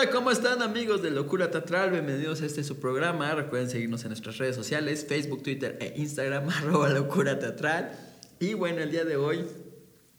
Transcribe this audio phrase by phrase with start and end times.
[0.00, 1.90] Hola, ¿cómo están amigos de Locura Teatral?
[1.90, 3.34] Bienvenidos a este su programa.
[3.34, 7.92] Recuerden seguirnos en nuestras redes sociales, Facebook, Twitter e Instagram, arroba Locura Teatral.
[8.38, 9.44] Y bueno, el día de hoy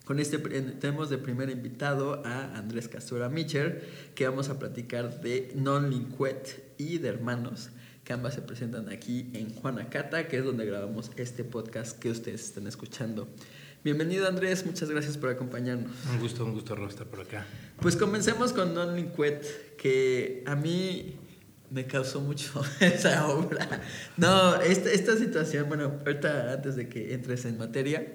[0.06, 3.84] con este tenemos de primer invitado a Andrés Casura Micher,
[4.14, 7.72] que vamos a platicar de Non-Linquet y de Hermanos,
[8.04, 12.44] que ambas se presentan aquí en Juanacata, que es donde grabamos este podcast que ustedes
[12.44, 13.28] están escuchando.
[13.84, 15.92] Bienvenido Andrés, muchas gracias por acompañarnos.
[16.14, 17.48] Un gusto, un gusto estar por acá.
[17.80, 21.16] Pues comencemos con Non Linquet, que a mí
[21.72, 23.82] me causó mucho esa obra.
[24.18, 28.06] No, esta, esta situación, bueno, ahorita antes de que entres en materia,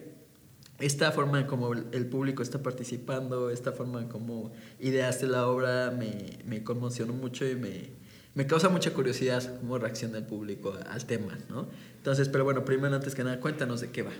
[0.78, 6.62] esta forma como el público está participando, esta forma como ideaste la obra, me, me
[6.62, 7.90] conmocionó mucho y me,
[8.34, 11.66] me causa mucha curiosidad cómo reacciona el público al tema, ¿no?
[11.96, 14.12] Entonces, pero bueno, primero antes que nada, cuéntanos de qué va.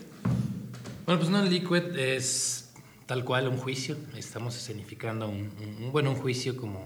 [1.07, 2.73] Bueno, pues no, liquid es
[3.07, 3.97] tal cual un juicio.
[4.17, 6.85] Estamos escenificando un, un, bueno, un juicio como,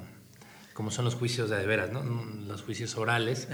[0.74, 2.04] como son los juicios de, de veras, ¿no?
[2.46, 3.48] Los juicios orales,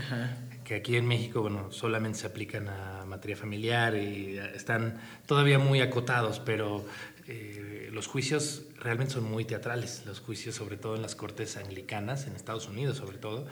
[0.64, 5.81] que aquí en México, bueno, solamente se aplican a materia familiar y están todavía muy
[5.81, 6.84] acotados, pero
[7.28, 10.03] eh, los juicios realmente son muy teatrales.
[10.05, 13.47] Los juicios, sobre todo en las cortes anglicanas, en Estados Unidos sobre todo,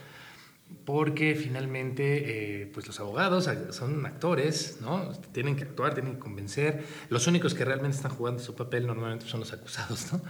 [0.84, 5.12] porque finalmente eh, pues los abogados son actores, ¿no?
[5.32, 6.84] Tienen que actuar, tienen que convencer.
[7.08, 10.22] Los únicos que realmente están jugando su papel normalmente son los acusados, ¿no?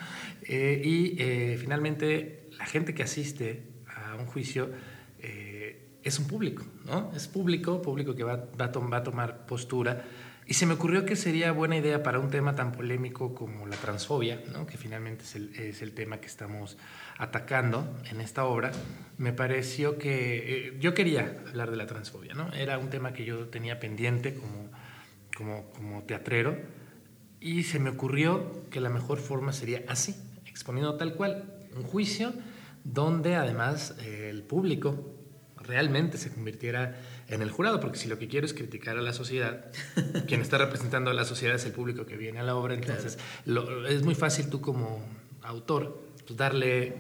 [0.43, 4.71] Eh, y eh, finalmente la gente que asiste a un juicio
[6.03, 7.11] es un público, ¿no?
[7.17, 10.05] Es público, público que va, va, va, a tomar postura.
[10.47, 13.77] Y se me ocurrió que sería buena idea para un tema tan polémico como la
[13.77, 14.43] transfobia.
[14.69, 16.77] Que finalmente es el, es el tema que estamos
[17.19, 18.73] atacando en esta obra,
[19.19, 22.53] me pareció que eh, yo quería hablar de la transfobia, ¿no?
[22.53, 24.71] Era un tema que yo tenía pendiente como,
[25.37, 26.57] como, como teatrero
[27.41, 30.17] y se me ocurrió que la mejor forma sería así,
[30.47, 31.45] exponiendo tal cual
[31.77, 32.33] un juicio
[32.83, 35.15] donde además eh, el público
[35.57, 39.13] realmente se convirtiera en el jurado, porque si lo que quiero es criticar a la
[39.13, 39.67] sociedad,
[40.27, 43.19] quien está representando a la sociedad es el público que viene a la obra, entonces
[43.45, 45.05] lo, es muy fácil tú como
[45.43, 46.95] autor pues darle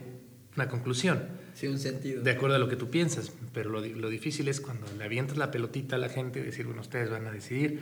[0.57, 1.45] una conclusión.
[1.55, 2.23] Sí, un sentido.
[2.23, 5.37] De acuerdo a lo que tú piensas, pero lo, lo difícil es cuando le avientas
[5.37, 7.81] la pelotita a la gente y decir, bueno, ustedes van a decidir.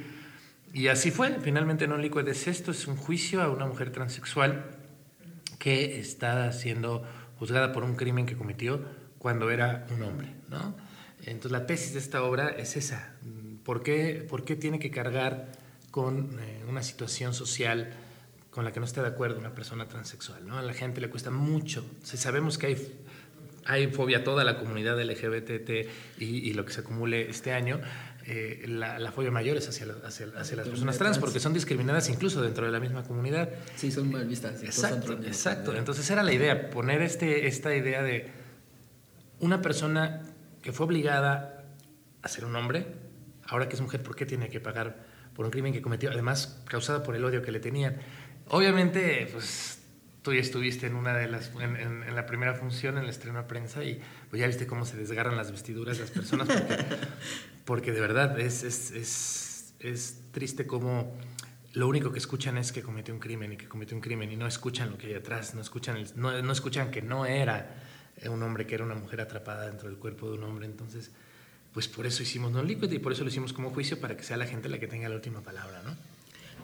[0.74, 4.64] Y así fue, finalmente No Liquid es esto, es un juicio a una mujer transexual
[5.58, 7.04] que está siendo
[7.38, 8.82] juzgada por un crimen que cometió
[9.18, 10.74] cuando era un hombre, ¿no?
[11.22, 13.14] Entonces la tesis de esta obra es esa,
[13.64, 15.52] ¿por qué, por qué tiene que cargar
[15.90, 17.90] con eh, una situación social
[18.50, 20.46] con la que no esté de acuerdo una persona transexual.
[20.46, 20.58] ¿no?
[20.58, 21.84] A la gente le cuesta mucho.
[22.02, 23.00] Si sabemos que hay,
[23.64, 25.70] hay fobia toda la comunidad LGBT
[26.18, 27.80] y, y lo que se acumule este año.
[28.26, 32.08] Eh, la, la, fobia mayor es hacia, hacia, hacia las personas trans porque son discriminadas
[32.08, 33.50] incluso dentro de la misma comunidad.
[33.74, 34.62] Sí, son mal vistas.
[34.62, 35.74] Exacto, exacto.
[35.74, 38.30] Entonces era la idea, poner este, esta idea de
[39.40, 40.22] una persona
[40.62, 41.64] que fue obligada
[42.22, 42.86] a ser un hombre,
[43.46, 46.62] ahora que es mujer, ¿por qué tiene que pagar por un crimen que cometió, además
[46.68, 47.96] causada por el odio que le tenían?
[48.48, 49.80] Obviamente, pues
[50.22, 53.10] tú ya estuviste en una de las, en, en, en, la primera función, en el
[53.10, 54.00] estreno de prensa, y
[54.30, 56.84] pues ya viste cómo se desgarran las vestiduras de las personas, porque,
[57.64, 61.18] porque de verdad es, es, es, es, triste cómo
[61.72, 64.36] lo único que escuchan es que cometió un crimen y que cometió un crimen, y
[64.36, 67.82] no escuchan lo que hay atrás, no escuchan, el, no, no escuchan que no era
[68.30, 71.10] un hombre, que era una mujer atrapada dentro del cuerpo de un hombre, entonces
[71.72, 74.22] pues por eso hicimos No Liquid y por eso lo hicimos como juicio para que
[74.22, 75.96] sea la gente la que tenga la última palabra, ¿no?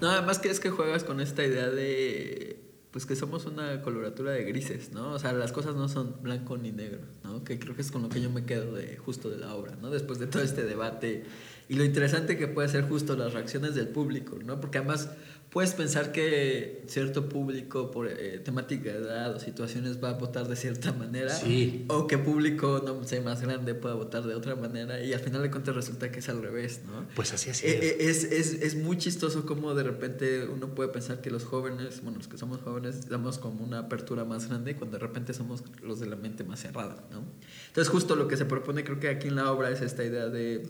[0.01, 2.61] No, además que es que juegas con esta idea de
[2.91, 5.13] pues que somos una coloratura de grises, ¿no?
[5.13, 7.45] O sea, las cosas no son blanco ni negro, ¿no?
[7.45, 9.77] Que creo que es con lo que yo me quedo de justo de la obra,
[9.81, 9.91] ¿no?
[9.91, 11.25] Después de todo este debate
[11.69, 14.61] y lo interesante que puede ser justo las reacciones del público, ¿no?
[14.61, 15.11] Porque además
[15.51, 20.47] puedes pensar que cierto público por eh, temática de edad o situaciones va a votar
[20.47, 21.87] de cierta manera sí.
[21.89, 25.43] o que público no sé más grande pueda votar de otra manera y al final
[25.43, 28.25] de cuentas resulta que es al revés no pues así así eh, es.
[28.25, 32.29] Es, es, muy chistoso como de repente uno puede pensar que los jóvenes bueno los
[32.29, 36.07] que somos jóvenes damos como una apertura más grande cuando de repente somos los de
[36.07, 37.23] la mente más cerrada no
[37.69, 40.29] entonces justo lo que se propone creo que aquí en la obra es esta idea
[40.29, 40.69] de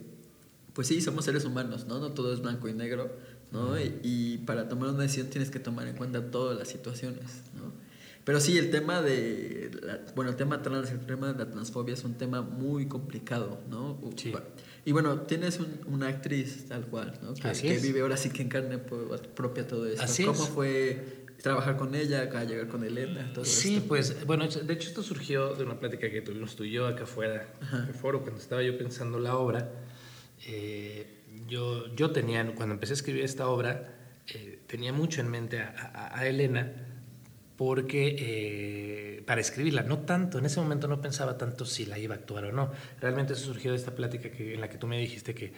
[0.73, 3.11] pues sí somos seres humanos no no todo es blanco y negro
[3.53, 3.79] ¿no?
[3.79, 7.73] Y, y, para tomar una decisión tienes que tomar en cuenta todas las situaciones, ¿no?
[8.25, 11.95] Pero sí, el tema de, la, bueno, el tema trans, el tema de la transfobia
[11.95, 13.99] es un tema muy complicado, ¿no?
[14.17, 14.35] Sí.
[14.85, 17.33] Y bueno, tienes un, una actriz tal cual, ¿no?
[17.33, 17.83] Que, Así que es.
[17.83, 20.03] vive ahora sí que en carne propia todo esto.
[20.03, 20.51] Así ¿Cómo es.
[20.51, 23.33] fue trabajar con ella, acá llegar con Elena?
[23.33, 23.89] Todo sí, esto?
[23.89, 27.05] pues, bueno, de hecho esto surgió de una plática que tuvimos tú y yo acá
[27.05, 29.71] afuera, en el foro, cuando estaba yo pensando la obra.
[30.47, 31.18] Eh,
[31.49, 33.95] yo, yo tenía, cuando empecé a escribir esta obra,
[34.27, 36.73] eh, tenía mucho en mente a, a, a, Elena,
[37.57, 42.15] porque eh, para escribirla, no tanto, en ese momento no pensaba tanto si la iba
[42.15, 42.71] a actuar o no.
[43.01, 45.53] Realmente eso surgió de esta plática que, en la que tú me dijiste que,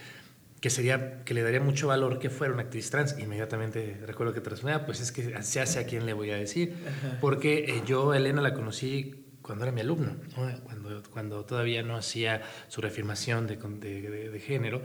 [0.61, 3.19] que sería que le daría mucho valor que fuera una actriz trans.
[3.19, 6.37] Inmediatamente recuerdo que te ah, pues es que se hace a quién le voy a
[6.37, 6.75] decir,
[7.21, 10.17] porque eh, yo Elena la conocí cuando era mi alumno,
[10.65, 14.83] cuando, cuando todavía no hacía su reafirmación de, de, de, género.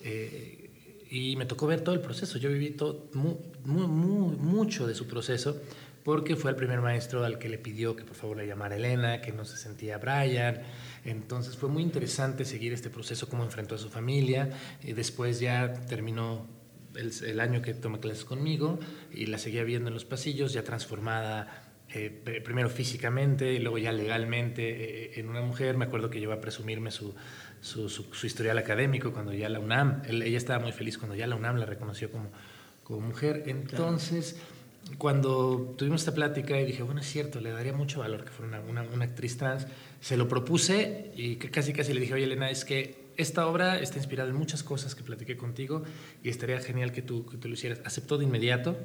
[0.00, 0.70] Eh,
[1.10, 2.38] y me tocó ver todo el proceso.
[2.38, 3.08] Yo viví todo,
[3.64, 5.60] mucho de su proceso
[6.04, 9.20] porque fue el primer maestro al que le pidió que por favor le llamara Elena,
[9.20, 10.62] que no se sentía Brian.
[11.04, 14.50] Entonces fue muy interesante seguir este proceso, cómo enfrentó a su familia.
[14.84, 16.46] Y después ya terminó
[16.94, 18.78] el, año que toma clases conmigo
[19.12, 22.10] y la seguía viendo en los pasillos, ya transformada eh,
[22.44, 24.62] primero físicamente y luego ya legalmente
[25.16, 25.76] eh, en una mujer.
[25.76, 27.14] Me acuerdo que llevó a presumirme su,
[27.66, 31.34] su, su, historial académico cuando ya la UNAM, ella estaba muy feliz cuando ya la
[31.34, 32.30] UNAM la reconoció como,
[32.84, 33.42] como mujer.
[33.46, 34.36] Entonces
[34.98, 38.60] cuando tuvimos esta plática y dije, bueno, es cierto, le daría mucho valor que fuera
[38.60, 39.66] una, una, actriz trans,
[40.00, 43.96] se lo propuse y casi casi le dije, oye Elena, es que esta obra está
[43.96, 45.82] inspirada en muchas cosas que platiqué contigo
[46.22, 47.80] y estaría genial que tú, que tú lo hicieras.
[47.84, 48.76] Aceptó de inmediato,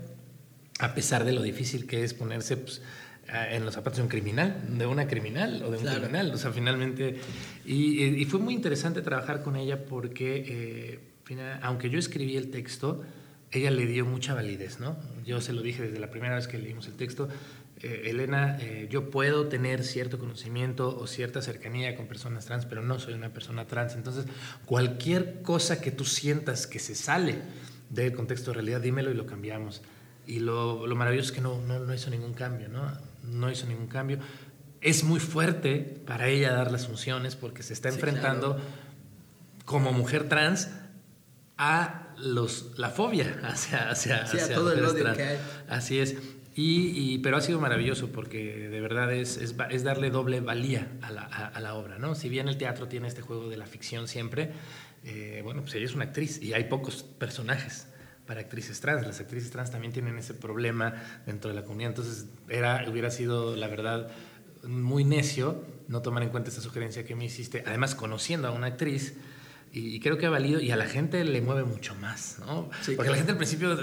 [0.80, 2.82] a pesar de lo difícil que es ponerse pues,
[3.28, 6.32] en los zapatos de un criminal, de una criminal o de un criminal.
[6.34, 7.16] O sea, finalmente.
[7.66, 13.04] Y, y, fue muy interesante trabajar con ella porque, eh, aunque yo escribí el texto,
[13.52, 14.98] ella le dio mucha validez, ¿no?
[15.26, 17.30] Yo se lo dije desde la primera vez que leímos el texto,
[17.84, 22.84] eh, Elena, eh, yo puedo tener cierto conocimiento o cierta cercanía con personas trans, pero
[22.84, 23.96] no soy una persona trans.
[23.96, 24.26] Entonces,
[24.66, 27.40] cualquier cosa que tú sientas que se sale
[27.90, 29.82] del contexto de realidad, dímelo y lo cambiamos.
[30.28, 32.88] Y lo, lo maravilloso es que no, no, no, hizo ningún cambio, ¿no?
[33.24, 34.20] No hizo ningún cambio.
[34.82, 38.60] Es muy fuerte para ella dar las funciones porque se está enfrentando
[39.66, 40.70] como mujer trans
[41.58, 45.38] a los, la fobia hacia, hacia, todo el odio que hay.
[45.70, 46.16] Así es.
[46.54, 51.10] Y, pero ha sido maravilloso porque de verdad es, es, es darle doble valía a
[51.10, 52.14] la, a, la, obra, ¿no?
[52.14, 54.52] Si bien el teatro tiene este juego de la ficción siempre,
[55.06, 57.88] eh, bueno, pues ella es una actriz y hay pocos personajes
[58.32, 59.06] para actrices trans.
[59.06, 60.94] Las actrices trans también tienen ese problema
[61.26, 61.90] dentro de la comunidad.
[61.90, 64.10] Entonces, era, hubiera sido, la verdad,
[64.64, 67.62] muy necio no tomar en cuenta esta sugerencia que me hiciste.
[67.68, 69.16] Además, conociendo a una actriz,
[69.74, 72.70] y creo que ha valido y a la gente le mueve mucho más, ¿no?
[72.96, 73.78] Porque la gente al principio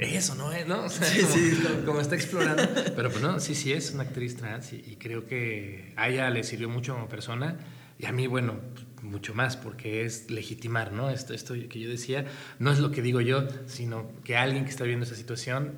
[0.00, 0.50] eso, ¿no?
[0.66, 0.88] ¿no?
[0.88, 2.64] sí, como, sí, como, está explorando,
[2.96, 6.42] pero pues no, sí, sí es una actriz trans y, creo que a ella le
[6.42, 7.58] sirvió mucho como persona
[7.98, 8.58] y a mí, bueno,
[9.04, 11.10] mucho más porque es legitimar, ¿no?
[11.10, 12.24] Esto, esto que yo decía
[12.58, 15.72] no es lo que digo yo, sino que alguien que está viendo esa situación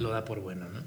[0.00, 0.80] lo da por bueno, ¿no?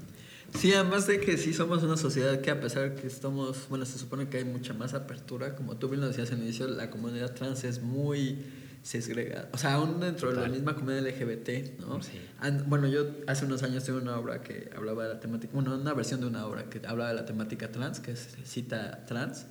[0.58, 3.98] Sí, además de que sí somos una sociedad que a pesar que estamos, bueno, se
[3.98, 6.90] supone que hay mucha más apertura, como tú bien lo decías en el inicio, la
[6.90, 8.38] comunidad trans es muy
[8.82, 9.48] segregada.
[9.52, 12.02] O sea, aún dentro de la misma comunidad LGBT, ¿no?
[12.02, 12.20] Sí.
[12.66, 15.94] Bueno, yo hace unos años tuve una obra que hablaba de la temática, bueno, una
[15.94, 19.46] versión de una obra que hablaba de la temática trans, que es cita trans.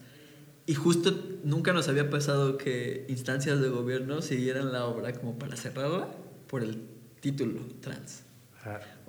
[0.66, 1.13] Y justo
[1.44, 6.08] nunca nos había pasado que instancias de gobierno siguieran la obra como para cerrarla
[6.48, 6.78] por el
[7.19, 8.24] título trans.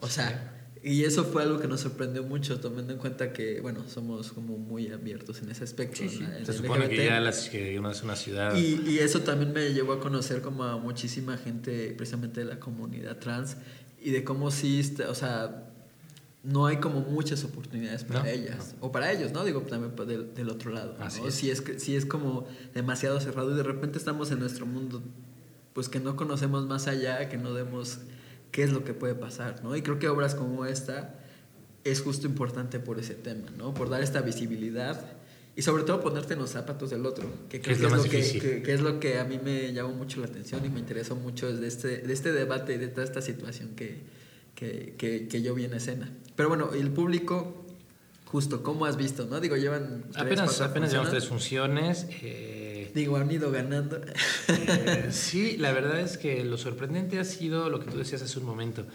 [0.00, 3.84] o sea, y eso fue algo que nos sorprendió mucho, tomando en cuenta que, bueno,
[3.88, 6.02] somos como muy abiertos en ese aspecto.
[6.44, 8.56] Se supone que ya las, que uno es una ciudad.
[8.56, 12.58] Y, y, eso también me llevó a conocer como a muchísima gente, precisamente de la
[12.58, 13.56] comunidad trans,
[14.00, 15.71] y de cómo sí, o sea,
[16.44, 19.44] no hay como muchas oportunidades para ellas, o para ellos, ¿no?
[19.44, 20.96] Digo, también del, del otro lado.
[20.98, 21.06] ¿no?
[21.06, 21.34] Es.
[21.34, 25.02] Si, es, si es como demasiado cerrado y de repente estamos en nuestro mundo,
[25.72, 27.98] pues que no conocemos más allá, que no demos
[28.50, 29.76] qué es lo que puede pasar, ¿no?
[29.76, 31.14] Y creo que obras como esta
[31.84, 33.72] es justo importante por ese tema, ¿no?
[33.72, 35.00] Por dar esta visibilidad
[35.54, 38.62] y sobre todo ponerte en los zapatos del otro, que creo que, es lo que,
[38.62, 41.50] que, es lo que a mí me llamó mucho la atención y me interesó mucho
[41.52, 44.02] desde este, de este debate y de toda esta situación que,
[44.96, 46.12] que, yo vi en escena.
[46.36, 47.66] Pero bueno, el público,
[48.26, 49.26] justo, ¿cómo has visto?
[49.26, 49.40] ¿no?
[49.40, 50.04] Digo, llevan...
[50.14, 52.06] apenas apenas llevamos tres funciones.
[52.22, 52.62] Eh,
[52.94, 54.00] Digo, han ido ganando.
[54.48, 58.38] Eh, sí, la verdad es que lo sorprendente ha sido lo que tú decías hace
[58.38, 58.86] un momento.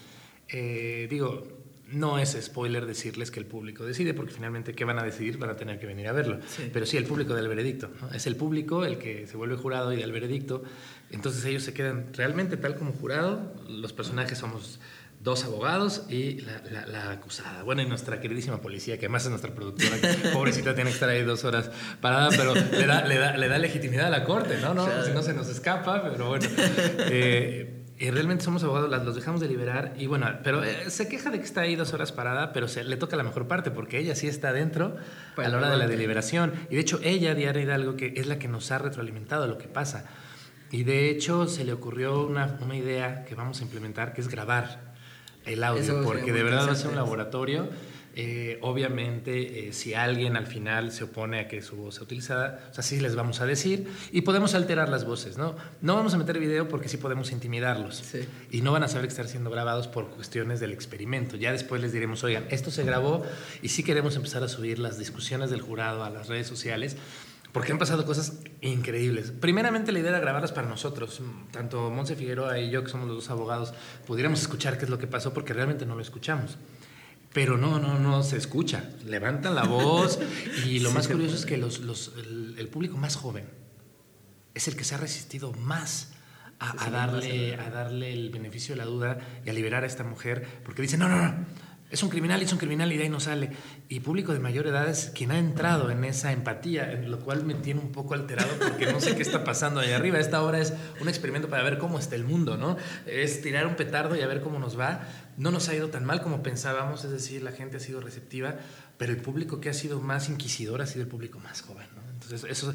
[0.50, 1.48] Eh, digo,
[1.92, 5.38] no es spoiler decirles que el público decide, porque finalmente, ¿qué van a decidir?
[5.38, 6.40] Van a tener que venir a verlo.
[6.72, 7.90] Pero sí, el público del veredicto.
[8.14, 10.64] Es el público el que se vuelve jurado y del veredicto.
[11.10, 13.54] Entonces ellos se quedan realmente tal como jurado.
[13.68, 14.80] Los personajes somos
[15.20, 17.64] dos abogados y la, acusada.
[17.64, 21.10] Bueno, y nuestra queridísima policía, que además es nuestra productora, que pobrecita tiene que estar
[21.10, 21.72] ahí dos horas
[22.02, 24.74] parada, pero le da, le da, le da legitimidad a la corte, ¿no?
[24.74, 24.88] ¿no?
[25.04, 26.48] Si no se nos escapa, pero bueno.
[27.10, 31.32] Eh, y realmente somos abogados, los dejamos de liberar y bueno, pero eh, se queja
[31.32, 33.98] de que está ahí dos horas parada, pero se, le toca la mejor parte porque
[33.98, 34.98] ella sí está dentro
[35.36, 36.54] a la hora de la deliberación.
[36.70, 39.68] Y de hecho ella, Diana Hidalgo, que es la que nos ha retroalimentado lo que
[39.68, 40.06] pasa.
[40.70, 44.28] Y de hecho se le ocurrió una, una idea que vamos a implementar, que es
[44.28, 44.87] grabar
[45.48, 47.70] el audio, porque de verdad va a ser un laboratorio.
[48.20, 52.68] Eh, obviamente, eh, si alguien al final se opone a que su voz sea utilizada,
[52.72, 55.56] o sea, sí les vamos a decir y podemos alterar las voces, ¿no?
[55.82, 58.04] No vamos a meter video porque sí podemos intimidarlos
[58.50, 61.36] y no van a saber que están siendo grabados por cuestiones del experimento.
[61.38, 63.24] Ya después les diremos, oigan, esto se grabó
[63.62, 66.98] y sí queremos empezar a subir las discusiones del jurado a las redes sociales
[67.58, 69.32] porque han pasado cosas increíbles.
[69.32, 73.16] Primeramente la idea era grabarlas para nosotros, tanto Monse Figueroa y yo, que somos los
[73.16, 73.74] dos abogados,
[74.06, 76.60] pudiéramos escuchar qué es lo que pasó porque realmente no lo escuchamos.
[77.34, 78.92] Pero no, no, no se escucha.
[79.06, 80.20] Levantan la voz
[80.68, 82.14] y lo más curioso es que los, los,
[82.60, 83.50] el, público más joven
[84.54, 86.12] es el que se ha resistido más
[86.60, 90.48] a, darle, a darle el beneficio de la duda y a liberar a esta mujer
[90.64, 91.46] porque dice, no, no, no
[91.90, 93.52] es un criminal, es un criminal y de ahí no sale.
[93.88, 97.46] Y público de mayor edad es quien ha entrado en esa empatía, en lo cual
[97.46, 100.20] me tiene un poco alterado porque no sé qué está pasando ahí arriba.
[100.20, 102.76] Esta obra es un experimento para ver cómo está el mundo, ¿no?
[103.06, 105.08] Es tirar un petardo y a ver cómo nos va.
[105.38, 108.56] No nos ha ido tan mal como pensábamos, es decir, la gente ha sido receptiva,
[108.98, 112.02] pero el público que ha sido más inquisidor ha sido el público más joven, ¿no?
[112.12, 112.74] Entonces, eso,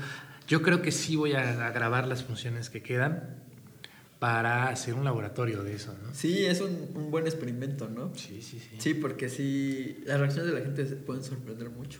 [0.48, 3.42] yo creo que sí voy a grabar las funciones que quedan
[4.22, 6.14] para hacer un laboratorio de eso, ¿no?
[6.14, 8.14] Sí, es un, buen experimento, ¿no?
[8.14, 8.76] Sí, sí, sí.
[8.78, 11.98] Sí, porque sí, las reacciones de la gente pueden sorprender mucho.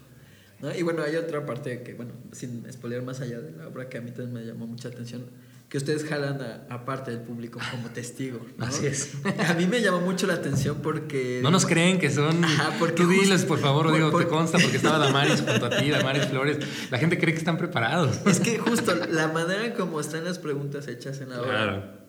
[0.61, 0.73] ¿no?
[0.73, 3.99] Y bueno, hay otra parte que, bueno, sin spoiler más allá de la obra que
[3.99, 5.25] a mí también me llamó mucha atención,
[5.69, 6.39] que ustedes jalan
[6.71, 8.39] a, parte del público como testigo.
[8.57, 8.67] ¿no?
[8.67, 9.15] Así es.
[9.49, 11.41] A mí me llamó mucho la atención porque...
[11.43, 12.45] No nos creen que son...
[12.45, 15.91] Ajá, porque Tú diles, por favor, digo, te consta, porque estaba Damaris junto a ti,
[15.91, 16.59] Damaris Flores.
[16.89, 18.21] La gente cree que están preparados.
[18.27, 21.51] Es que justo la manera como están las preguntas hechas en la obra...
[21.51, 22.02] Claro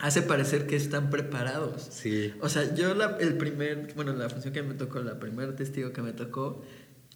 [0.00, 1.88] hace parecer que están preparados.
[1.90, 2.34] Sí.
[2.40, 5.92] O sea, yo la, el primer, bueno, la función que me tocó, la primer testigo
[5.92, 6.62] que me tocó,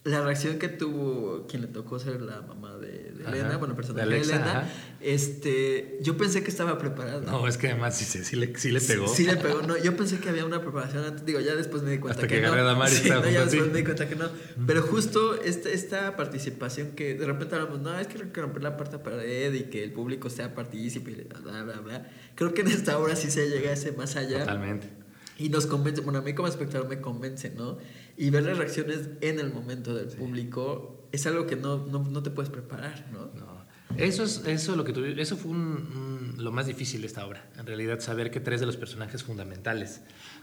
[0.05, 4.21] la reacción que tuvo quien le tocó ser la mamá de, Elena, bueno, personaje de,
[4.21, 4.71] Elena,
[5.01, 7.23] este, yo pensé que estaba preparado.
[7.23, 9.09] No, es que además sí, sí, le, sí le pegó.
[9.09, 11.93] Sí, le pegó, no, yo pensé que había una preparación antes, digo, ya después me
[11.93, 12.53] di cuenta Hasta que, que no.
[12.53, 14.29] A sí, no, ya después me di cuenta que no.
[14.67, 18.63] Pero justo este, esta participación que de repente hablamos, no, es que hay que romper
[18.63, 22.11] la puerta pared y que el público sea partícipe y bla, bla, bla.
[22.35, 24.41] Creo que en esta obra sí se llega a ese más allá.
[24.41, 25.05] Totalmente.
[25.39, 27.79] Y nos convence, bueno, a mí como espectador me convence, ¿no?
[28.17, 32.23] Y ver las reacciones en el momento del público es algo que no, no, no,
[32.23, 33.31] te puedes preparar, ¿no?
[33.39, 33.65] No.
[33.97, 38.01] Eso, es, eso, lo que eso fue lo más difícil de esta obra, en realidad
[38.01, 40.01] saber que tres de los personajes fundamentales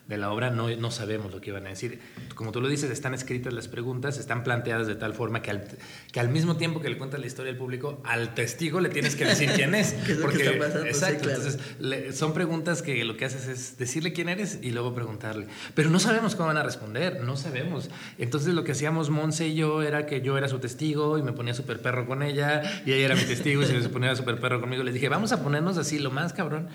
[0.07, 1.99] de la obra no, no sabemos lo que iban a decir.
[2.35, 5.63] Como tú lo dices, están escritas las preguntas, están planteadas de tal forma que al,
[6.11, 9.15] que al mismo tiempo que le cuentas la historia al público, al testigo le tienes
[9.15, 9.93] que decir quién es.
[10.05, 10.85] ¿Qué es lo porque, que está pasando?
[10.85, 15.47] Exacto, entonces son preguntas que lo que haces es decirle quién eres y luego preguntarle.
[15.75, 17.89] Pero no sabemos cómo van a responder, no sabemos.
[18.17, 21.33] Entonces lo que hacíamos Monse y yo era que yo era su testigo y me
[21.33, 24.59] ponía súper perro con ella y ella era mi testigo y se ponía súper perro
[24.59, 24.83] conmigo.
[24.83, 26.67] Les dije, vamos a ponernos así lo más cabrón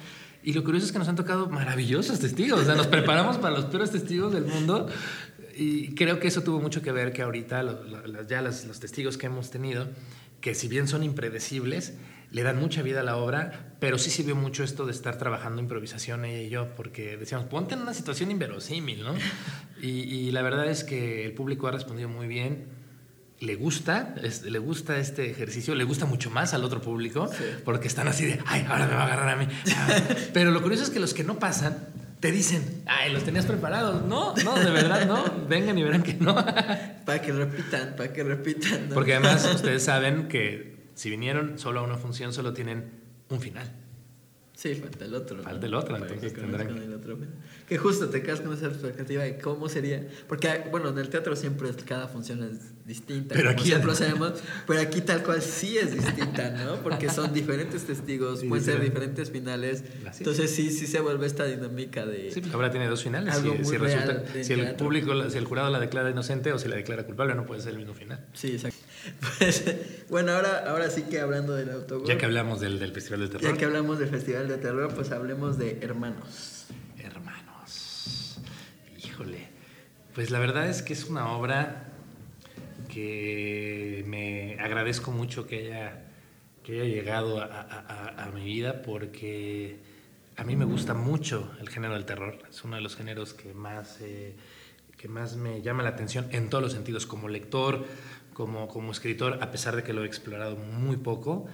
[0.46, 2.60] y lo curioso es que nos han tocado maravillosos testigos.
[2.60, 4.86] O sea, nos preparamos para los peores testigos del mundo.
[5.56, 7.64] Y creo que eso tuvo mucho que ver que ahorita
[8.28, 9.88] ya los, testigos que hemos tenido,
[10.40, 11.94] que si bien son impredecibles,
[12.30, 15.60] le dan mucha vida a la obra, pero sí sirvió mucho esto de estar trabajando
[15.60, 19.16] improvisación ella y yo, porque decíamos, ponte en una situación inverosímil, ¿no?
[19.82, 22.66] Y, y la verdad es que el público ha respondido muy bien
[23.40, 24.14] le gusta,
[24.44, 27.28] le gusta este ejercicio, le gusta mucho más al otro público,
[27.64, 29.46] porque están así de, ay, ahora me va a agarrar a mí.
[30.32, 31.76] Pero lo curioso es que los que no pasan,
[32.20, 34.02] te dicen, ay, los tenías preparados.
[34.04, 35.22] No, no, de verdad, no.
[35.48, 36.34] Vengan y verán que no.
[37.04, 38.88] para que repitan, para que repitan.
[38.92, 42.90] Porque además ustedes saben que si vinieron solo a una función, solo tienen
[43.28, 43.70] un final.
[44.56, 45.42] Sí, falta el otro.
[45.42, 46.66] Falta el otro, entonces que tendrán
[47.68, 47.76] que...
[47.76, 50.08] justo te quedas con esa perspectiva de cómo sería.
[50.26, 53.34] Porque, bueno, en el teatro siempre cada función es distinta.
[53.34, 54.32] Pero aquí siempre sabemos.
[54.66, 56.76] Pero aquí tal cual sí es distinta, ¿no?
[56.76, 59.84] Porque son diferentes testigos, pueden ser diferentes finales.
[60.18, 62.30] Entonces sí, sí se vuelve esta dinámica de...
[62.30, 63.34] Sí, ahora tiene dos finales.
[63.36, 67.04] si, resulta, si el público, si el jurado la declara inocente o si la declara
[67.04, 68.24] culpable, no puede ser el mismo final.
[68.32, 68.78] Sí, exacto.
[69.38, 69.64] Pues,
[70.08, 72.06] bueno, ahora, ahora sí que hablando del autogol.
[72.06, 73.52] Ya que hablamos del, del Festival del Terror.
[73.52, 76.66] Ya que hablamos del Festival de Terror, pues hablemos de Hermanos.
[76.98, 78.38] Hermanos.
[79.04, 79.48] Híjole.
[80.14, 81.86] Pues la verdad es que es una obra
[82.96, 86.06] que me agradezco mucho que haya,
[86.64, 89.76] que haya llegado a, mi vida porque
[90.36, 92.38] a mí me gusta mucho el género del terror.
[92.48, 94.34] Es uno de los géneros que más, eh,
[94.96, 97.84] que más me llama la atención en todos los sentidos, como lector,
[98.36, 101.46] como, como escritor, a pesar de que lo he explorado muy poco,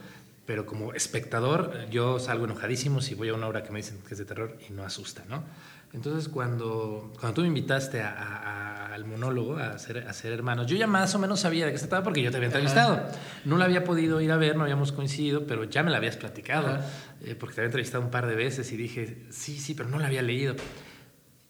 [0.47, 4.15] pero como espectador yo salgo enojadísimo si voy a una obra que me dicen que
[4.15, 5.45] es de terror y no asusta, ¿no?
[5.93, 10.89] Entonces cuando, cuando tú me invitaste al monólogo a hacer, a hacer hermanos, yo ya
[10.89, 13.01] más o menos sabía de qué se trataba porque yo te había entrevistado.
[13.45, 16.17] No la había podido ir a ver, no habíamos coincidido, pero ya me la habías
[16.17, 16.81] platicado,
[17.21, 20.01] eh, porque te había entrevistado un par de veces y dije, sí, sí, pero no
[20.01, 20.57] la había leído.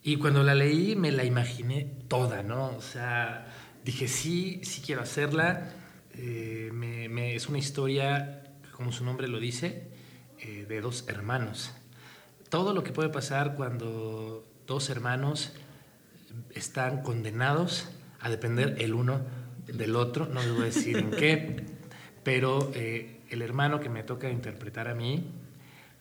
[0.02, 2.76] Y cuando la leí me la imaginé toda, ¿no?
[2.76, 3.46] O sea,
[3.84, 5.70] dije, sí, sí quiero hacerla.
[6.14, 9.88] Eh, me, es una historia, como su nombre lo dice,
[10.38, 11.72] eh, de dos hermanos.
[12.48, 15.52] Todo lo que puede pasar cuando dos hermanos
[16.54, 17.88] están condenados
[18.20, 19.20] a depender el uno
[19.66, 21.64] del otro, no les voy a decir en qué,
[22.22, 25.30] pero eh, el hermano que me toca interpretar a mí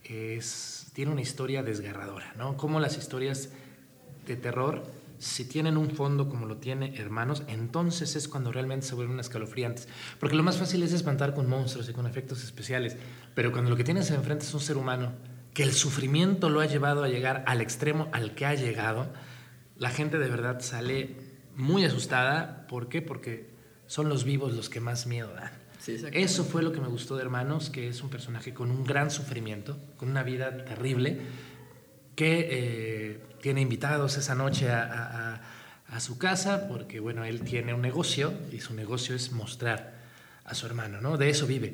[0.03, 2.57] es, tiene una historia desgarradora, ¿no?
[2.57, 3.49] Como las historias
[4.25, 4.83] de terror,
[5.21, 9.87] si tienen un fondo como lo tiene Hermanos, entonces es cuando realmente se vuelven escalofriantes.
[10.19, 12.97] Porque lo más fácil es espantar con monstruos y con efectos especiales,
[13.35, 15.13] pero cuando lo que tienes enfrente es un ser humano,
[15.53, 19.07] que el sufrimiento lo ha llevado a llegar al extremo al que ha llegado,
[19.77, 21.15] la gente de verdad sale
[21.55, 22.65] muy asustada.
[22.67, 23.03] ¿Por qué?
[23.03, 23.51] Porque
[23.85, 25.51] son los vivos los que más miedo dan.
[26.13, 29.11] Eso fue lo que me gustó de Hermanos, que es un personaje con un gran
[29.11, 31.21] sufrimiento, con una vida terrible,
[32.21, 35.41] que eh, tiene invitados esa noche a,
[35.97, 39.95] su casa porque, bueno, él tiene un negocio y su negocio es mostrar
[40.45, 41.17] a su hermano, ¿no?
[41.17, 41.73] De eso vive.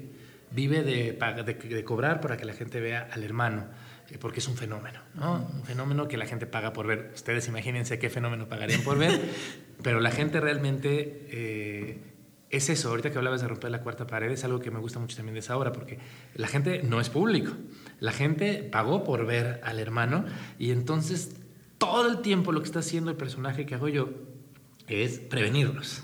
[0.52, 3.66] Vive de, de, cobrar para que la gente vea al hermano,
[4.10, 5.50] eh, porque es un fenómeno, ¿no?
[5.54, 7.12] Un fenómeno que la gente paga por ver.
[7.14, 9.20] Ustedes imagínense qué fenómeno pagarían por ver,
[9.84, 11.28] pero la gente realmente...
[11.30, 12.17] Eh,
[12.50, 15.00] es eso, ahorita que hablabas de romper la cuarta pared, es algo que me gusta
[15.00, 16.00] mucho también de esa obra, porque
[16.36, 17.52] la gente no es público.
[18.00, 20.26] La gente pagó por ver al hermano
[20.58, 21.36] y entonces
[21.78, 24.10] todo el tiempo lo que está haciendo el personaje que hago yo
[24.88, 26.04] es prevenirlos.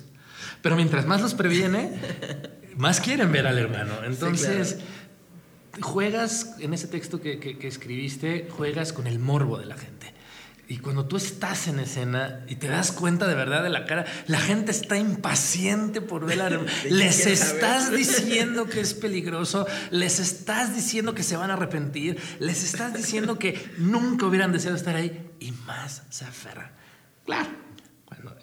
[0.62, 1.97] Pero mientras más los previene,
[2.77, 4.03] más quieren ver al hermano.
[4.03, 4.79] Entonces,
[5.81, 10.13] juegas en ese texto que, que escribiste, juegas con el morbo de la gente.
[10.73, 14.05] Y cuando tú estás en escena y te das cuenta de verdad de la cara,
[14.25, 16.49] la gente está impaciente por ver a...
[16.89, 22.63] Les estás diciendo que es peligroso, les estás diciendo que se van a arrepentir, les
[22.63, 26.71] estás diciendo que nunca hubieran deseado estar ahí y más se aferran.
[27.23, 27.51] Claro,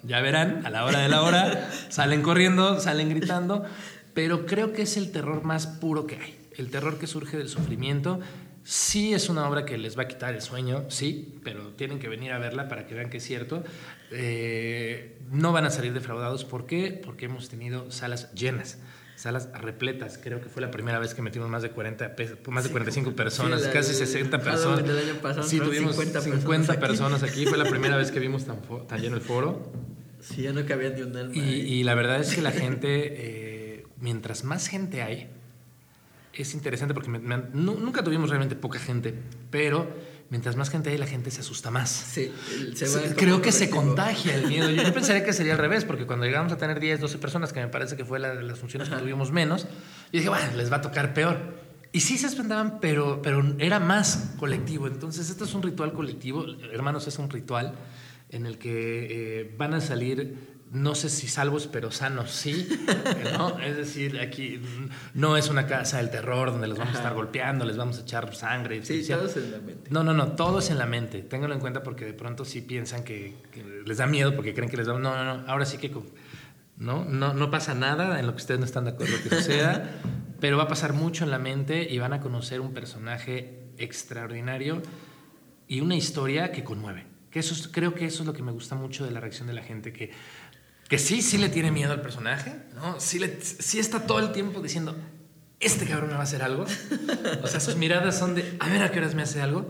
[0.01, 3.65] ya verán, a la hora de la hora salen corriendo, salen gritando,
[4.13, 7.49] pero creo que es el terror más puro que hay, el terror que surge del
[7.49, 8.21] sufrimiento
[8.63, 12.07] Sí es una obra que les va a quitar el sueño, sí, pero tienen que
[12.07, 13.63] venir a verla para que vean que es cierto.
[14.11, 16.45] Eh, no van a salir defraudados.
[16.45, 16.99] ¿Por qué?
[17.03, 18.77] Porque hemos tenido salas llenas,
[19.15, 20.19] salas repletas.
[20.21, 22.15] Creo que fue la primera vez que metimos más de 40,
[22.49, 24.85] más de 45 personas, casi 60 personas.
[25.47, 27.23] sí, tuvimos 50, personas.
[27.23, 27.45] aquí.
[27.47, 29.71] Fue la primera vez que vimos tan, tan lleno el foro.
[30.19, 31.35] Sí, ya no cabía ni un alma.
[31.35, 35.31] Y, la verdad es que la gente, eh, mientras más gente hay,
[36.33, 39.13] es interesante porque nunca tuvimos realmente poca gente,
[39.49, 39.87] pero
[40.29, 41.89] mientras más gente hay, la gente se asusta más.
[41.89, 42.31] Sí,
[43.17, 44.69] creo que se contagia el miedo.
[44.69, 47.59] Yo, pensaría que sería al revés, porque cuando llegamos a tener 10, 12 personas, que
[47.59, 50.71] me parece que fue la de las funciones que tuvimos menos, yo dije, bueno, les
[50.71, 51.59] va a tocar peor.
[51.91, 54.87] Y sí se espantaban, pero, pero era más colectivo.
[54.87, 56.45] Entonces, esto es un ritual colectivo.
[56.71, 57.75] Hermanos, es un ritual
[58.29, 62.67] en el que eh, van a salir no sé si salvos, pero sanos sí,
[63.33, 63.59] ¿no?
[63.63, 64.61] Es decir, aquí
[65.13, 68.01] no es una casa del terror donde los vamos a estar golpeando, les vamos a
[68.03, 68.83] echar sangre.
[68.85, 69.89] Sí, todo es en la mente.
[69.91, 71.23] No, no, no, todo es en la mente.
[71.23, 73.35] Ténganlo en cuenta porque de pronto sí piensan que,
[73.85, 74.93] les da miedo porque creen que les da...
[74.93, 75.91] No, no, no, ahora sí que...
[76.77, 77.03] ¿no?
[77.03, 79.89] No, no pasa nada en lo que ustedes no están de acuerdo que suceda,
[80.39, 84.81] pero va a pasar mucho en la mente y van a conocer un personaje extraordinario
[85.67, 87.11] y una historia que conmueve.
[87.29, 89.53] Que eso creo que eso es lo que me gusta mucho de la reacción de
[89.53, 90.11] la gente, que
[90.91, 92.99] que sí, sí le tiene miedo al personaje, ¿no?
[92.99, 94.93] Sí, le, sí está todo el tiempo diciendo,
[95.61, 96.65] este cabrón me va a hacer algo.
[97.43, 99.69] O sea, sus miradas son de, a ver a qué horas me hace algo.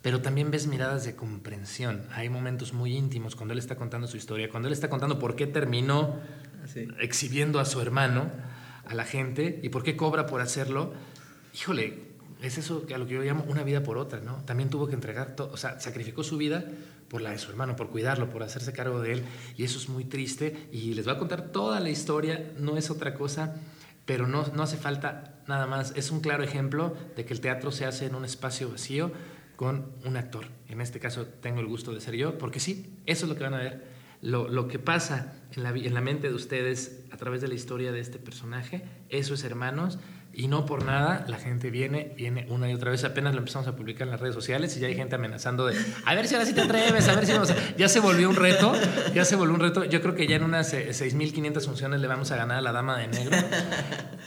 [0.00, 2.08] Pero también ves miradas de comprensión.
[2.12, 5.36] Hay momentos muy íntimos cuando él está contando su historia, cuando él está contando por
[5.36, 6.18] qué terminó
[6.98, 8.30] exhibiendo a su hermano
[8.86, 10.94] a la gente y por qué cobra por hacerlo.
[11.54, 12.04] Híjole,
[12.40, 14.36] es eso a lo que yo llamo una vida por otra, ¿no?
[14.46, 16.64] También tuvo que entregar, o sea, sacrificó su vida
[17.14, 19.22] por la de su hermano, por cuidarlo, por hacerse cargo de él,
[19.56, 22.90] y eso es muy triste, y les voy a contar toda la historia, no es
[22.90, 23.54] otra cosa,
[24.04, 27.70] pero no, no hace falta nada más, es un claro ejemplo de que el teatro
[27.70, 29.12] se hace en un espacio vacío
[29.54, 33.26] con un actor, en este caso tengo el gusto de ser yo, porque sí, eso
[33.26, 33.84] es lo que van a ver,
[34.20, 37.54] lo, lo que pasa en la, en la mente de ustedes a través de la
[37.54, 40.00] historia de este personaje, eso es hermanos,
[40.36, 43.04] y no por nada, la gente viene, viene una y otra vez.
[43.04, 45.76] Apenas lo empezamos a publicar en las redes sociales y ya hay gente amenazando de,
[46.04, 48.36] a ver si ahora sí te atreves, a ver si vamos Ya se volvió un
[48.36, 48.72] reto,
[49.14, 49.84] ya se volvió un reto.
[49.84, 52.72] Yo creo que ya en unas 6.500 eh, funciones le vamos a ganar a la
[52.72, 53.36] Dama de Negro,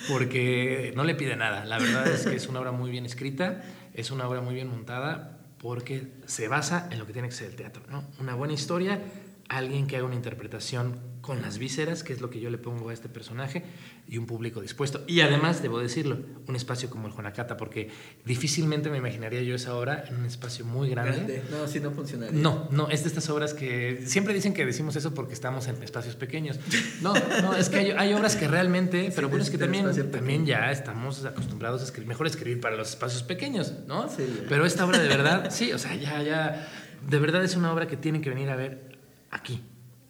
[0.09, 1.65] porque no le pide nada.
[1.65, 3.61] La verdad es que es una obra muy bien escrita,
[3.93, 7.49] es una obra muy bien montada, porque se basa en lo que tiene que ser
[7.49, 8.03] el teatro, ¿no?
[8.19, 9.01] Una buena historia
[9.49, 12.87] alguien que haga una interpretación con las vísceras, que es lo que yo le pongo
[12.87, 13.61] a este personaje,
[14.07, 15.03] y un público dispuesto.
[15.07, 17.89] Y además, debo decirlo, un espacio como el Juanacata, porque
[18.23, 21.43] difícilmente me imaginaría yo esa obra en un espacio muy grande.
[21.51, 22.39] No, así no funcionaría.
[22.41, 25.83] No, no, es de estas obras que siempre dicen que decimos eso porque estamos en
[25.83, 26.61] espacios pequeños.
[27.01, 30.71] No, no, es que hay, obras que realmente, pero bueno, es que también, también ya
[30.71, 34.07] estamos acostumbrados a escribir, mejor escribir para los espacios pequeños, ¿no?
[34.07, 36.69] Sí, pero esta obra de verdad, sí, o sea, ya, ya,
[37.05, 38.97] de verdad es una obra que tienen que venir a ver
[39.29, 39.61] aquí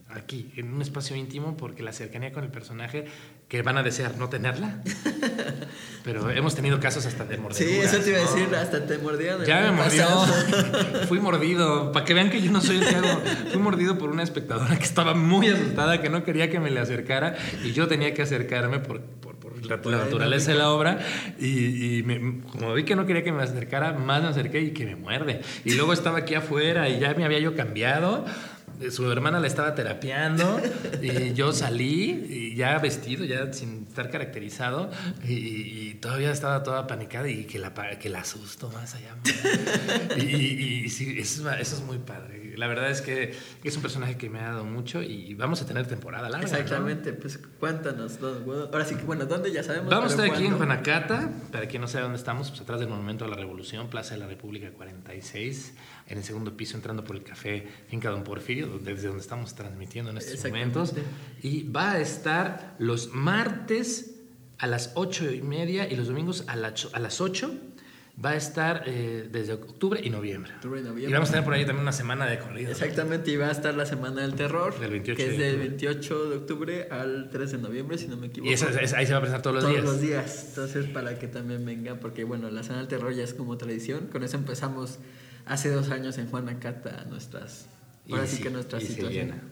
[0.09, 3.05] aquí, en un espacio íntimo, porque la cercanía con el personaje,
[3.47, 4.81] que van a desear no tenerla.
[6.03, 7.69] Pero hemos tenido casos hasta de mordidas.
[7.69, 9.45] Sí, eso te iba a decir, hasta te mordieron.
[9.45, 10.05] Ya me mordió.
[11.07, 11.91] Fui mordido.
[11.91, 13.21] Para que vean que yo no soy el hago.
[13.51, 16.79] Fui mordido por una espectadora que estaba muy asustada, que no quería que me le
[16.79, 17.35] acercara.
[17.63, 20.99] Y yo tenía que acercarme por, por, la, naturaleza de la obra.
[21.39, 22.03] Y,
[22.51, 25.41] como vi que no quería que me acercara, más me acerqué y que me muerde.
[25.65, 28.25] Y luego estaba aquí afuera y ya me había yo cambiado
[28.91, 30.61] su hermana la estaba terapiando
[31.01, 34.91] y yo salí y ya vestido, ya sin estar caracterizado
[35.27, 39.15] y, todavía estaba toda panicada y que la, que la asusto más allá.
[40.17, 42.36] y, y, sí, eso, eso, es muy padre.
[42.57, 45.65] La verdad es que es un personaje que me ha dado mucho y vamos a
[45.65, 46.45] tener temporada larga.
[46.45, 48.19] Exactamente, pues cuéntanos.
[48.21, 49.89] Ahora sí que, bueno, ¿dónde ya sabemos?
[49.89, 52.89] Vamos a estar aquí en Juanacata, para quien no sabe dónde estamos, pues atrás del
[52.89, 55.73] Monumento a la Revolución, Plaza de la República 46
[56.07, 60.11] en el segundo piso entrando por el café Finca Don Porfirio, desde donde estamos transmitiendo
[60.11, 60.93] en estos momentos.
[61.41, 64.15] Y va a estar los martes
[64.57, 67.51] a las ocho y media y los domingos a, a las 8
[68.23, 70.51] va a estar eh, desde octubre y noviembre.
[70.63, 72.71] y vamos a tener por ahí también una semana de corrida.
[72.71, 76.87] Exactamente, y va a estar la Semana del Terror, que es del 28 de octubre
[76.89, 78.49] al 3 de noviembre, si no me equivoco.
[78.49, 78.57] Y ahí
[79.05, 79.83] se va a presentar todos los días.
[79.83, 83.23] Todos los días, entonces para que también vengan, porque bueno, la Semana del Terror ya
[83.23, 84.97] es como tradición, con eso empezamos
[85.45, 87.67] hace dos años en Juanacata nuestras,
[88.09, 89.11] ahora sí, que nuestra situación.
[89.11, 89.43] Se llena.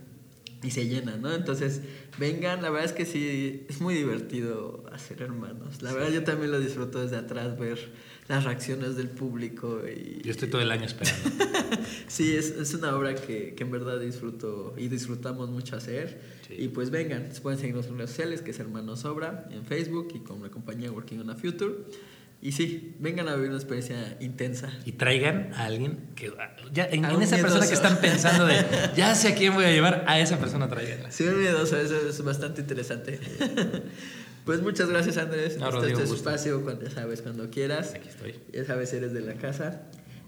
[0.64, 1.32] Y se llena, ¿no?
[1.32, 1.82] Entonces,
[2.18, 5.84] vengan, la verdad es que sí, es muy divertido hacer hermanos.
[5.84, 7.78] La verdad yo también lo disfruto desde atrás, ver
[8.28, 9.82] las reacciones del público.
[9.88, 11.30] Y, yo estoy todo el año esperando.
[12.08, 16.20] sí, es, es, una obra que, que, en verdad disfruto y disfrutamos mucho hacer.
[16.50, 20.20] Y pues vengan, pueden seguirnos en redes sociales, que es Hermanos Obra, en Facebook y
[20.20, 21.74] con la compañía Working on a Future.
[22.42, 24.70] Y sí, vengan a vivir una experiencia intensa.
[24.86, 26.32] Y traigan a alguien que.
[26.74, 28.64] Ya, en, esa persona que están pensando de.
[28.96, 31.12] Ya sé a quién voy a llevar, a esa persona traiganla.
[31.12, 33.20] Sí, un miedoso, eso es bastante interesante.
[34.46, 35.58] pues muchas gracias, Andrés.
[35.58, 37.94] No, este es tu espacio, cuando, ya sabes, cuando quieras.
[37.94, 38.36] Aquí estoy.
[38.54, 39.84] Ya sabes, eres de la casa.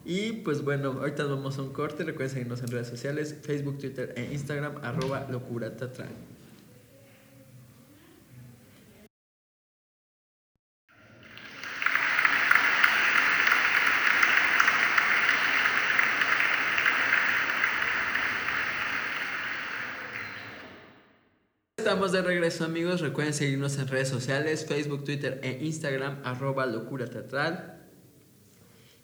[0.05, 2.03] Y pues bueno, ahorita vamos a un corte.
[2.03, 5.75] Recuerden seguirnos en redes sociales: Facebook, Twitter e Instagram, arroba locura
[21.87, 22.99] estamos de regreso amigos.
[22.99, 27.79] Recuerden seguirnos en redes sociales, Facebook, Twitter e Instagram, arroba locura teatral.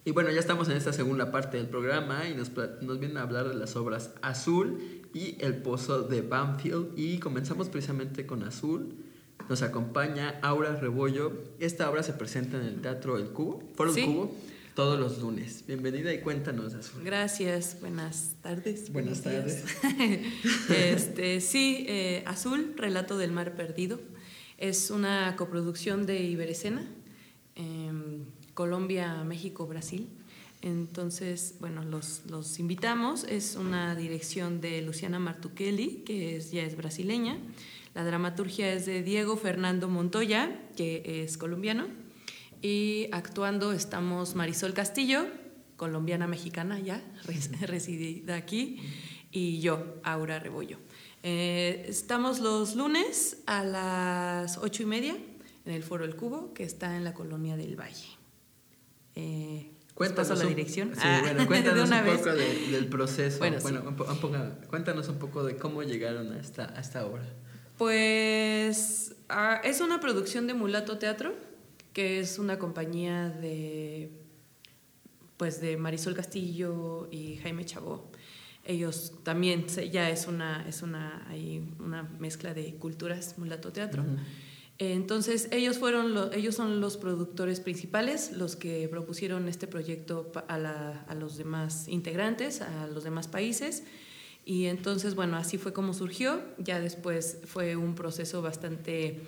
[0.03, 3.21] Y bueno, ya estamos en esta segunda parte del programa y nos, nos vienen a
[3.21, 6.89] hablar de las obras Azul y El Pozo de Banfield.
[6.97, 8.93] Y comenzamos precisamente con Azul.
[9.47, 11.31] Nos acompaña Aura Rebollo.
[11.61, 14.35] Esta obra se presenta en el Teatro El Cubo, Foro El Cubo
[14.75, 15.63] todos los lunes.
[15.67, 17.03] Bienvenida y cuéntanos, Azul.
[17.03, 18.91] Gracias, buenas tardes.
[18.91, 19.65] Buenas tardes.
[20.69, 23.99] este, sí, eh, Azul, Relato del Mar Perdido,
[24.57, 26.87] es una coproducción de Iberescena,
[27.55, 30.09] em, Colombia, México, Brasil.
[30.61, 33.25] Entonces, bueno, los, los, invitamos.
[33.25, 37.37] Es una dirección de Luciana Martuchelli, que es, ya es brasileña.
[37.93, 42.02] La dramaturgia es de Diego Fernando Montoya, que es colombiano
[42.63, 45.27] y actuando estamos Marisol Castillo,
[45.75, 47.03] colombiana mexicana ya,
[47.61, 48.79] residida aquí,
[49.31, 50.77] y yo, Aura Rebollo.
[51.23, 55.17] Eh, estamos los lunes a las ocho y media
[55.65, 58.07] en el Foro El Cubo, que está en la colonia del Valle.
[59.15, 60.93] Eh, cuéntanos la dirección.
[60.95, 63.39] Sí, ah, bueno, cuéntanos un poco del proceso.
[63.39, 63.57] Bueno,
[64.69, 67.25] cuéntanos un poco de cómo llegaron a esta, a esta obra.
[67.77, 71.51] Pues ah, es una producción de Mulato Teatro
[71.93, 74.11] que es una compañía de,
[75.37, 78.11] pues de Marisol Castillo y Jaime Chabó.
[78.65, 84.03] Ellos también, ya es una, es una, hay una mezcla de culturas, mulato teatro.
[84.79, 90.55] Entonces, ellos, fueron ellos son los productores principales, los que propusieron este proyecto a,
[91.07, 93.83] a, los demás integrantes, a los demás países.
[94.45, 96.41] Y entonces, bueno, así fue como surgió.
[96.57, 99.21] Ya después fue un proceso bastante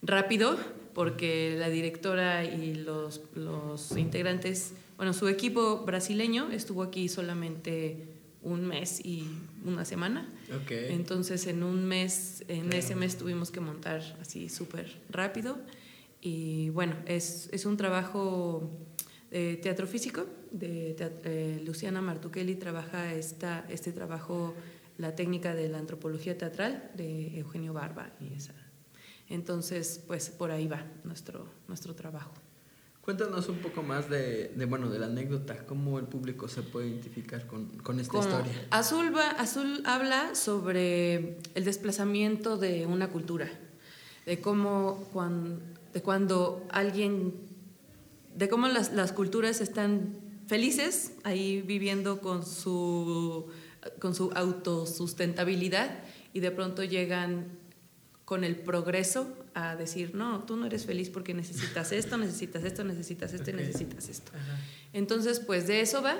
[0.00, 0.56] rápido
[0.96, 8.08] porque la directora y los, los integrantes, bueno, su equipo brasileño estuvo aquí solamente
[8.40, 9.28] un mes y
[9.66, 10.26] una semana.
[10.62, 10.94] Okay.
[10.94, 15.58] Entonces en un mes, en ese mes tuvimos que montar así súper rápido.
[16.22, 18.70] Y bueno, es, es un trabajo
[19.30, 20.24] de teatro físico.
[20.50, 24.54] De eh, Luciana Martuchelli trabaja esta, este trabajo,
[24.96, 28.12] la técnica de la antropología teatral de Eugenio Barba.
[28.18, 28.54] Y esa.
[29.28, 32.32] Entonces, pues por ahí va nuestro, nuestro trabajo.
[33.06, 36.88] Cuéntanos un poco más de, de, bueno, de la anécdota, cómo el público se puede
[36.88, 38.52] identificar con, con esta historia.
[38.70, 43.48] Azul, va, Azul habla sobre el desplazamiento de una cultura,
[44.26, 45.60] de cómo cuando,
[45.92, 47.34] de cuando alguien,
[48.34, 50.16] de cómo las, las culturas están
[50.48, 53.46] felices ahí viviendo con su,
[54.00, 57.46] con su autosustentabilidad y de pronto llegan
[58.26, 62.82] con el progreso a decir, no, tú no eres feliz porque necesitas esto, necesitas esto,
[62.82, 64.32] necesitas esto y necesitas esto.
[64.92, 66.16] Entonces, pues de eso va,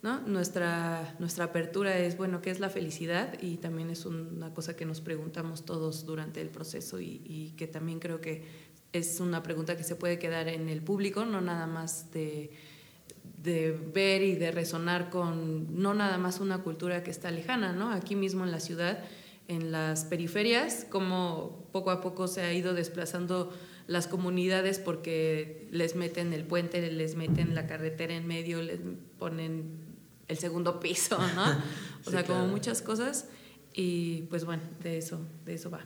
[0.00, 0.20] ¿no?
[0.20, 3.34] Nuestra, nuestra apertura es, bueno, ¿qué es la felicidad?
[3.42, 7.66] Y también es una cosa que nos preguntamos todos durante el proceso y, y que
[7.66, 8.44] también creo que
[8.92, 12.52] es una pregunta que se puede quedar en el público, no nada más de
[13.42, 17.90] de ver y de resonar con no nada más una cultura que está lejana, ¿no?
[17.90, 19.02] Aquí mismo en la ciudad
[19.50, 23.52] en las periferias, como poco a poco se ha ido desplazando
[23.88, 28.78] las comunidades porque les meten el puente, les meten la carretera en medio, les
[29.18, 29.64] ponen
[30.28, 31.44] el segundo piso, ¿no?
[32.06, 33.26] O sea, como muchas cosas
[33.74, 35.84] y pues bueno, de eso, de eso va.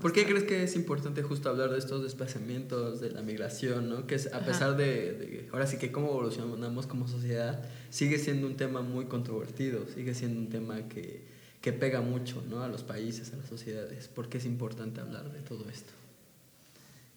[0.00, 4.08] ¿Por qué crees que es importante justo hablar de estos desplazamientos, de la migración, ¿no?
[4.08, 8.48] que es, a pesar de, de, ahora sí que cómo evolucionamos como sociedad, sigue siendo
[8.48, 11.33] un tema muy controvertido, sigue siendo un tema que,
[11.64, 12.62] que pega mucho ¿no?
[12.62, 14.08] a los países, a las sociedades.
[14.08, 15.94] ¿Por qué es importante hablar de todo esto?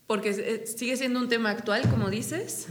[0.07, 2.69] Porque sigue siendo un tema actual, como dices,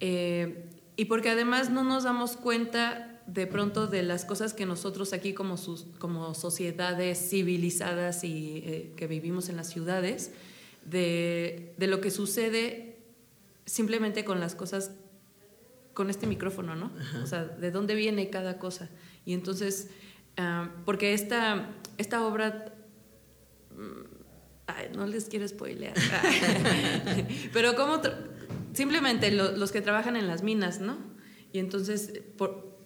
[0.00, 0.66] eh,
[0.96, 5.32] y porque además no nos damos cuenta de pronto de las cosas que nosotros aquí
[5.32, 10.32] como, sus, como sociedades civilizadas y eh, que vivimos en las ciudades,
[10.84, 12.98] de, de, lo que sucede
[13.64, 14.90] simplemente con las cosas,
[15.94, 16.92] con este micrófono, ¿no?
[17.00, 17.22] Ajá.
[17.22, 18.90] O sea, de dónde viene cada cosa.
[19.24, 19.88] Y entonces
[20.38, 22.72] Uh, porque esta, esta obra,
[23.76, 25.94] mm, no les quiero spoilear,
[27.52, 28.00] pero como
[28.72, 30.96] simplemente lo, los que trabajan en las minas, ¿no?
[31.52, 32.78] Y entonces, ¿por,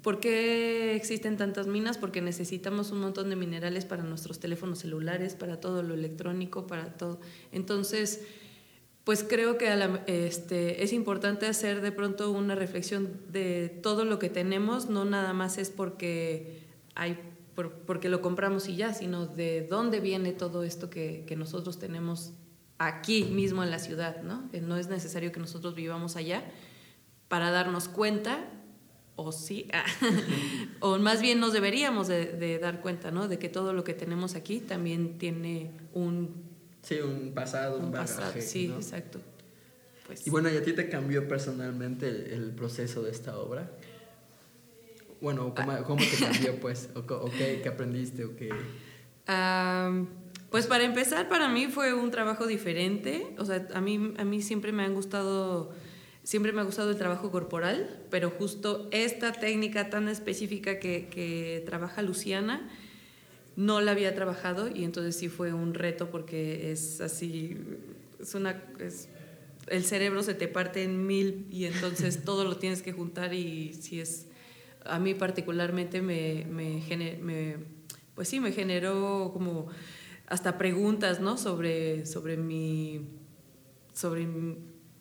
[0.00, 1.98] ¿por qué existen tantas minas?
[1.98, 6.96] Porque necesitamos un montón de minerales para nuestros teléfonos celulares, para todo lo electrónico, para
[6.96, 7.20] todo.
[7.52, 8.22] Entonces,
[9.04, 14.18] pues creo que la, este, es importante hacer de pronto una reflexión de todo lo
[14.18, 16.63] que tenemos, no nada más es porque
[16.94, 17.18] hay
[17.54, 21.78] por, porque lo compramos y ya, sino de dónde viene todo esto que, que, nosotros
[21.78, 22.32] tenemos
[22.78, 24.50] aquí mismo en la ciudad, ¿no?
[24.50, 26.42] Que no es necesario que nosotros vivamos allá
[27.28, 28.44] para darnos cuenta,
[29.16, 29.68] o sí,
[30.80, 33.28] o más bien nos deberíamos de, de, dar cuenta, ¿no?
[33.28, 36.52] De que todo lo que tenemos aquí también tiene un...
[36.82, 38.76] Sí, un pasado, un, un bagaje, pasado, sí, ¿no?
[38.76, 39.20] exacto.
[40.06, 43.70] Pues, y bueno, ¿y a ti te cambió personalmente el, el proceso de esta obra?
[45.24, 45.54] Bueno,
[45.86, 46.90] ¿cómo, te cambió, pues?
[46.94, 48.26] ¿O, qué, aprendiste?
[48.26, 48.50] ¿O qué?
[50.50, 53.34] Pues para empezar, para mí fue un trabajo diferente.
[53.38, 55.72] O sea, a mí, a mí siempre me han gustado,
[56.24, 62.02] siempre me ha gustado el trabajo corporal, pero justo esta técnica tan específica que, trabaja
[62.02, 62.68] Luciana,
[63.56, 67.56] no la había trabajado y entonces sí fue un reto porque es así,
[68.20, 68.62] es una...
[69.68, 73.72] El cerebro se te parte en mil y entonces todo lo tienes que juntar y
[73.72, 74.26] si es
[74.84, 76.82] a mí particularmente me, me,
[77.22, 77.56] me,
[78.14, 79.68] pues sí, me generó como
[80.26, 81.36] hasta preguntas, ¿no?
[81.36, 83.06] Sobre, sobre, mi,
[83.92, 84.26] sobre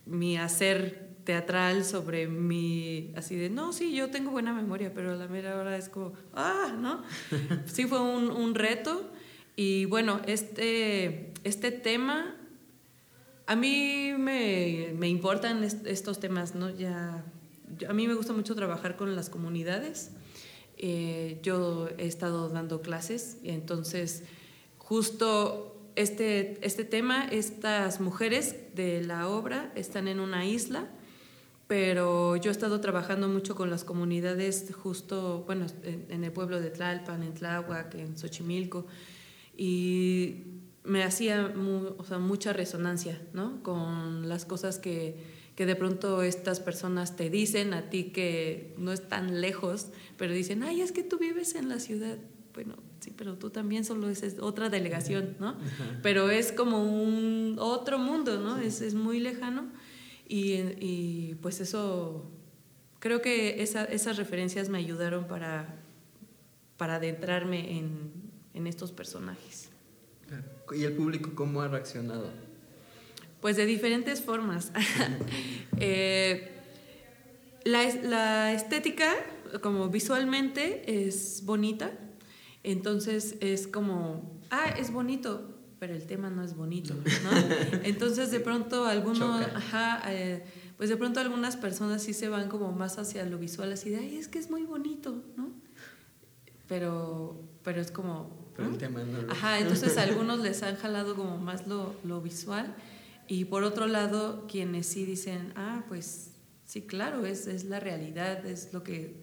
[0.05, 5.15] mi hacer teatral, sobre mi, así de, no, sí, yo tengo buena memoria, pero a
[5.15, 7.03] la mera hora es como, ah, ¿no?
[7.65, 9.09] Sí fue un, un reto
[9.55, 12.35] y bueno, este, este tema,
[13.45, 16.69] a mí me, me importan est estos temas, ¿no?
[16.69, 17.23] Ya
[17.87, 20.11] a mí me gusta mucho trabajar con las comunidades.
[20.77, 24.23] Eh, yo he estado dando clases y entonces
[24.77, 30.87] justo este, este tema, estas mujeres de la obra están en una isla,
[31.67, 36.69] pero yo he estado trabajando mucho con las comunidades justo, bueno, en, el pueblo de
[36.69, 38.87] Tlalpan, en Tláhuac, en Xochimilco,
[39.55, 40.43] y
[40.83, 41.53] me hacía
[41.97, 43.63] o sea, mucha resonancia, ¿no?
[43.63, 48.91] Con las cosas que que de pronto estas personas te dicen a ti que no
[48.91, 49.87] es tan lejos,
[50.17, 52.17] pero dicen, ay, es que tú vives en la ciudad.
[52.53, 55.55] Bueno, sí, pero tú también solo es otra delegación, ¿no?
[56.01, 58.57] Pero es como un otro mundo, ¿no?
[58.57, 59.67] Es, es muy lejano
[60.27, 62.25] y, y, pues eso,
[62.99, 65.81] creo que esa, esas referencias me ayudaron para,
[66.77, 68.11] para adentrarme en,
[68.53, 69.69] en estos personajes.
[70.75, 72.31] ¿Y el público cómo ha reaccionado?
[73.43, 74.71] Pues de diferentes formas.
[75.79, 76.49] Eh,
[77.65, 79.11] la, la, estética,
[79.61, 81.91] como visualmente, es bonita.
[82.61, 87.31] Entonces es como, ah, es bonito, pero el tema no es bonito, ¿no?
[87.83, 90.45] Entonces de pronto algunos, ajá, eh,
[90.77, 93.97] pues de pronto algunas personas sí se van como más hacia lo visual, así de,
[93.97, 95.51] ay, es que es muy bonito, ¿no?
[96.69, 98.29] Pero, pero es como...
[98.55, 102.21] Pero el tema no Ajá, entonces a algunos les han jalado como más lo, lo
[102.21, 102.73] visual
[103.27, 106.31] y por otro lado, quienes sí dicen, ah, pues
[106.65, 109.15] sí, claro, es, es la realidad, es lo que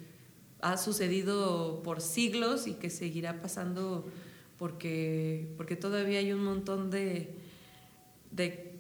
[0.62, 4.10] ha sucedido por siglos y que seguirá pasando
[4.58, 7.34] porque, porque todavía hay un montón de,
[8.30, 8.78] de,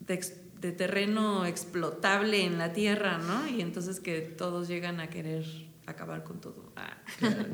[0.00, 3.48] de, terreno explotable en la tierra, ¿no?
[3.48, 5.44] Y entonces que todos llegan a querer
[5.86, 6.72] acabar con todo.
[6.74, 6.96] Ah.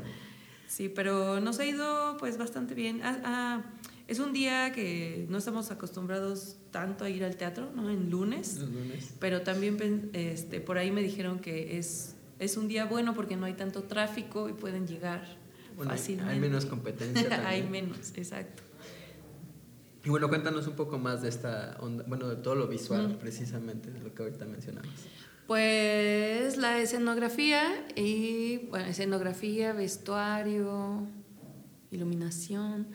[0.68, 3.02] sí, pero nos ha ido pues bastante bien.
[3.02, 3.62] Ah, ah,
[4.10, 7.88] es un día que no estamos acostumbrados tanto a ir al teatro, ¿no?
[7.88, 8.58] En lunes.
[8.58, 9.14] lunes.
[9.18, 13.46] Pero también este, por ahí me dijeron que es, es un día bueno porque no
[13.46, 15.40] hay tanto tráfico y pueden llegar
[16.26, 17.42] hay menos competencia.
[17.48, 18.62] hay menos, exacto.
[20.04, 23.90] Y bueno, cuéntanos un poco más de esta onda, bueno, de todo lo visual, precisamente,
[23.90, 24.90] de lo que ahorita mencionamos.
[25.46, 31.06] Pues la escenografía y, bueno, escenografía, vestuario,
[31.90, 32.88] iluminación,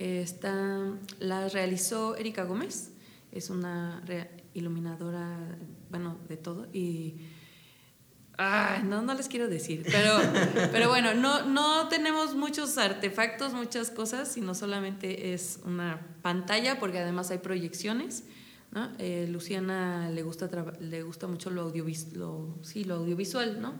[0.00, 2.90] está, la realizó Erika Gómez,
[3.32, 4.02] es una
[4.54, 5.38] iluminadora,
[5.90, 7.16] bueno, de todo, y
[8.84, 10.18] no, no les quiero decir, pero,
[10.72, 16.98] pero bueno, no, no tenemos muchos artefactos, muchas cosas, sino solamente es una pantalla, porque
[16.98, 18.24] además hay proyecciones.
[18.72, 18.88] ¿no?
[18.98, 20.48] Eh, Luciana le gusta,
[20.80, 21.72] le gusta mucho lo,
[22.14, 23.74] lo, sí, lo audiovisual, ¿no?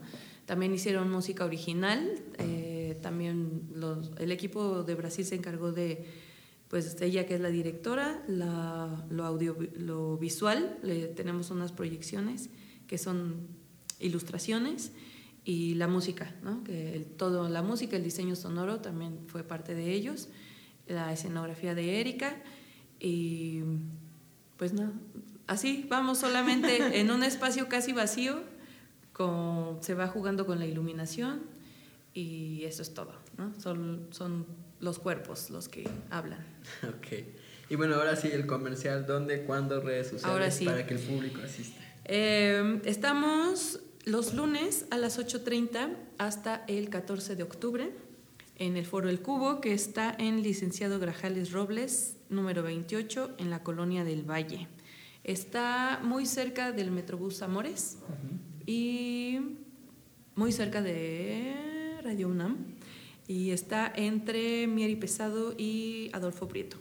[0.50, 3.68] También hicieron música original, eh, también
[4.18, 6.04] el equipo de Brasil se encargó de,
[6.66, 10.76] pues ella que es la directora, lo, audio, lo visual,
[11.14, 12.50] tenemos unas proyecciones
[12.88, 13.46] que son
[14.00, 14.90] ilustraciones
[15.44, 16.64] y la música, ¿no?
[16.64, 20.30] que todo la música, el diseño sonoro también fue parte de ellos,
[20.88, 22.42] la escenografía de Erika
[22.98, 23.60] y
[24.56, 24.90] pues no,
[25.46, 28.49] así vamos solamente en un espacio casi vacío,
[29.20, 31.42] con, se va jugando con la iluminación
[32.14, 33.52] y eso es todo, ¿no?
[33.60, 34.46] son, son
[34.80, 36.42] los cuerpos los que hablan.
[36.88, 37.26] Ok.
[37.68, 41.78] Y bueno, ahora sí, el comercial, ¿dónde, cuándo, redes sociales para que el público asista?
[42.06, 47.92] Eh, estamos los lunes a las 8.30 hasta el 14 de octubre
[48.56, 53.62] en el Foro El Cubo, que está en Licenciado Grajales Robles, número 28, en la
[53.62, 54.66] colonia del Valle.
[55.24, 57.98] Está muy cerca del Metrobús Amores
[58.70, 59.40] y
[60.36, 61.54] muy cerca de
[62.04, 62.56] Radio UNAM.
[63.26, 66.76] Y está entre Mieri Pesado y Adolfo Prieto.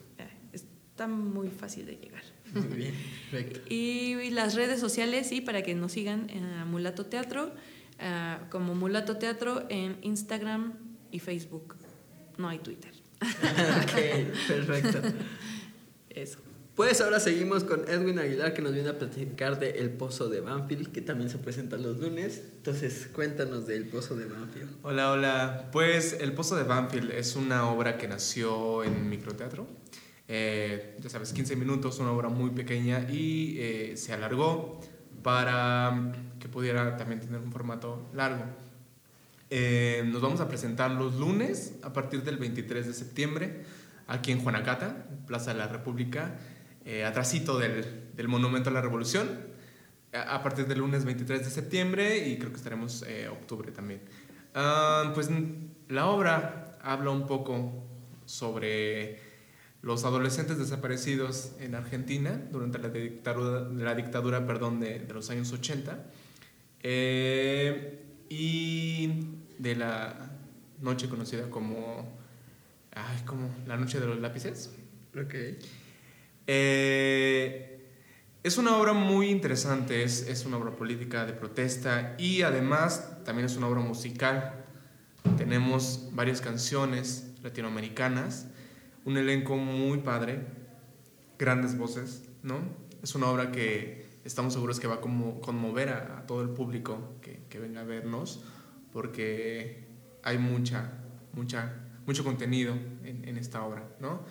[0.53, 2.23] Está muy fácil de llegar.
[2.53, 2.93] Muy bien,
[3.69, 7.53] Y, las redes sociales, sí, para que nos sigan en Mulato Teatro,
[7.99, 10.73] eh, como Mulato Teatro en Instagram
[11.11, 11.75] y Facebook.
[12.37, 12.93] No hay Twitter.
[13.21, 15.01] ok, perfecto.
[16.09, 16.39] Eso.
[16.79, 20.39] Pues ahora seguimos con Edwin Aguilar que nos viene a platicar de El Pozo de
[20.39, 22.41] Banfield, que también se presenta los lunes.
[22.55, 24.77] Entonces, cuéntanos del Pozo de Banfield.
[24.83, 25.69] Hola, hola.
[25.73, 29.67] Pues El Pozo de Banfield es una obra que nació en microteatro.
[30.29, 34.79] Eh, ya sabes, 15 minutos, una obra muy pequeña y eh, se alargó
[35.21, 38.45] para que pudiera también tener un formato largo.
[39.49, 43.65] Eh, nos vamos a presentar los lunes a partir del 23 de septiembre
[44.07, 46.37] aquí en Juanacata, Plaza de la República,
[47.05, 49.27] atrásito del, del, Monumento a la Revolución,
[50.13, 54.01] a, partir del lunes 23 de septiembre y creo que estaremos octubre también.
[54.55, 55.29] Ah, pues
[55.87, 57.83] la obra habla un poco
[58.25, 59.19] sobre
[59.81, 66.05] los adolescentes desaparecidos en Argentina durante la dictadura, la dictadura perdón, de, los años 80
[66.81, 70.31] eh, y de la
[70.81, 72.17] noche conocida como,
[72.91, 74.75] ay, como la noche de los lápices.
[75.11, 75.57] Okay.
[76.51, 77.79] Eh,
[78.41, 83.45] es una obra muy interesante, es, es una obra política de protesta y además también
[83.45, 84.65] es una obra musical.
[85.37, 88.47] Tenemos varias canciones latinoamericanas
[89.05, 90.39] un elenco muy padre,
[91.37, 92.57] grandes voces, ¿no?
[93.03, 97.15] Es una obra que estamos seguros que va a como conmover a, todo el público
[97.21, 98.43] que, que, venga a vernos,
[98.91, 99.85] porque
[100.23, 100.93] hay mucha,
[101.33, 101.75] mucha,
[102.07, 102.73] mucho contenido
[103.03, 104.21] en, en esta obra, ¿no?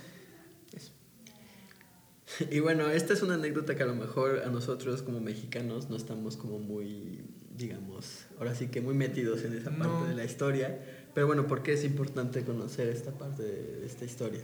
[2.51, 5.97] Y bueno, esta es una anécdota que a lo mejor a nosotros como mexicanos no
[5.97, 7.23] estamos como muy
[7.59, 10.79] digamos, ahora sí que muy metidos en esa parte de la historia.
[11.13, 14.41] Pero bueno, ¿por qué es importante conocer esta parte de esta historia?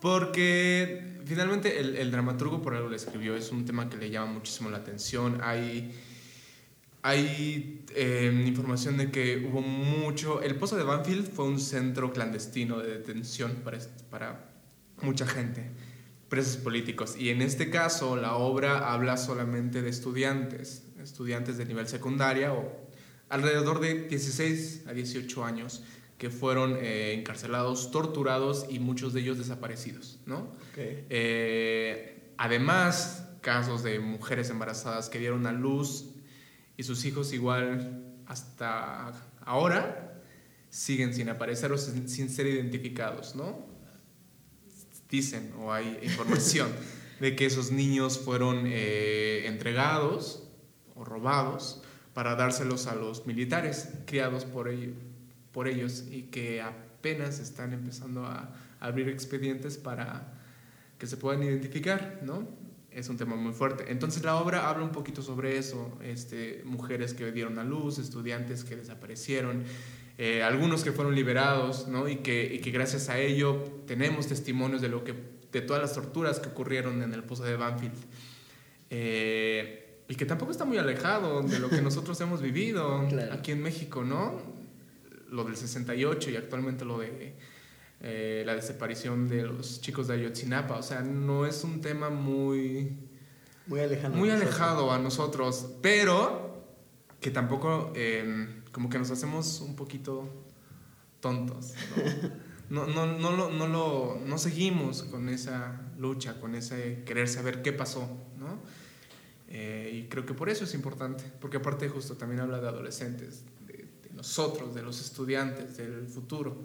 [0.00, 4.32] Porque finalmente el, el dramaturgo por algo lo escribió, es un tema que le llama
[4.32, 5.38] muchísimo la atención.
[5.42, 5.94] Hay,
[7.02, 10.42] hay em, información de que hubo mucho...
[10.42, 13.78] El Pozo de Banfield fue un centro clandestino de detención para,
[14.10, 14.50] para
[15.00, 15.70] mucha gente,
[16.30, 17.16] presos políticos.
[17.18, 22.72] Y en este caso la obra habla solamente de estudiantes, estudiantes de nivel secundaria o
[23.28, 25.82] alrededor de 16 a 18 años
[26.16, 30.54] que fueron eh, encarcelados, torturados y muchos de ellos desaparecidos, ¿no?
[30.76, 36.10] Eh, además, casos de mujeres embarazadas que dieron a luz
[36.76, 40.22] y sus hijos igual hasta ahora
[40.68, 43.66] siguen sin aparecer o sin, ser identificados, ¿no?
[45.10, 46.70] Dicen o hay información
[47.20, 50.44] de que esos niños fueron eh, entregados
[50.94, 51.82] o robados
[52.14, 54.94] para dárselos a los militares criados por ellos
[55.52, 60.32] por ellos y que apenas están empezando a abrir expedientes para
[60.98, 62.46] que se puedan identificar, ¿no?
[62.90, 63.90] Es un tema muy fuerte.
[63.90, 68.64] Entonces la obra habla un poquito sobre eso, este, mujeres que dieron a luz, estudiantes
[68.64, 69.64] que desaparecieron,
[70.22, 72.06] eh, algunos que fueron liberados, ¿no?
[72.06, 75.14] Y que, y que gracias a ello tenemos testimonios de lo que
[75.50, 77.96] de todas las torturas que ocurrieron en el pozo de Banfield.
[78.90, 83.62] Eh, y que tampoco está muy alejado de lo que nosotros hemos vivido aquí en
[83.62, 84.42] México, ¿no?
[85.30, 87.34] lo del 68 y actualmente lo de
[88.02, 90.76] eh, la desaparición de los chicos de Ayotzinapa.
[90.76, 92.94] O sea, no es un tema muy...
[93.66, 94.14] Muy alejado.
[94.14, 96.62] Muy alejado a nosotros, pero
[97.20, 100.28] que tampoco em, como que nos hacemos un poquito
[101.20, 101.74] tontos.
[102.70, 107.62] No, no, no, no, no, lo, no seguimos con esa lucha, con ese querer saber
[107.62, 108.08] qué pasó,
[108.38, 108.60] ¿no?
[109.48, 113.42] Eh, y creo que por eso es importante, porque aparte justo también habla de adolescentes,
[114.14, 116.56] nosotros, de los estudiantes, del futuro.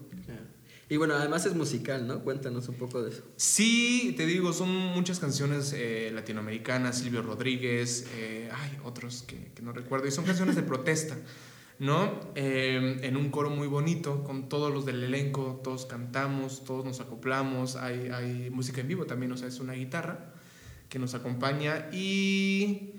[0.87, 2.19] Y bueno, además es musical, ¿no?
[2.19, 3.23] Cuéntanos un poco de eso.
[3.37, 9.71] Sí, te digo, son muchas canciones eh, latinoamericanas, Silvio Rodríguez, eh, hay otros que, no
[9.71, 11.17] recuerdo, y son canciones de protesta,
[11.79, 12.19] ¿no?
[12.35, 16.99] Eh, en un coro muy bonito, con todos los del elenco, todos cantamos, todos nos
[17.01, 20.33] acoplamos, hay, hay música en vivo también, o sea, es una guitarra
[20.89, 22.93] que nos acompaña y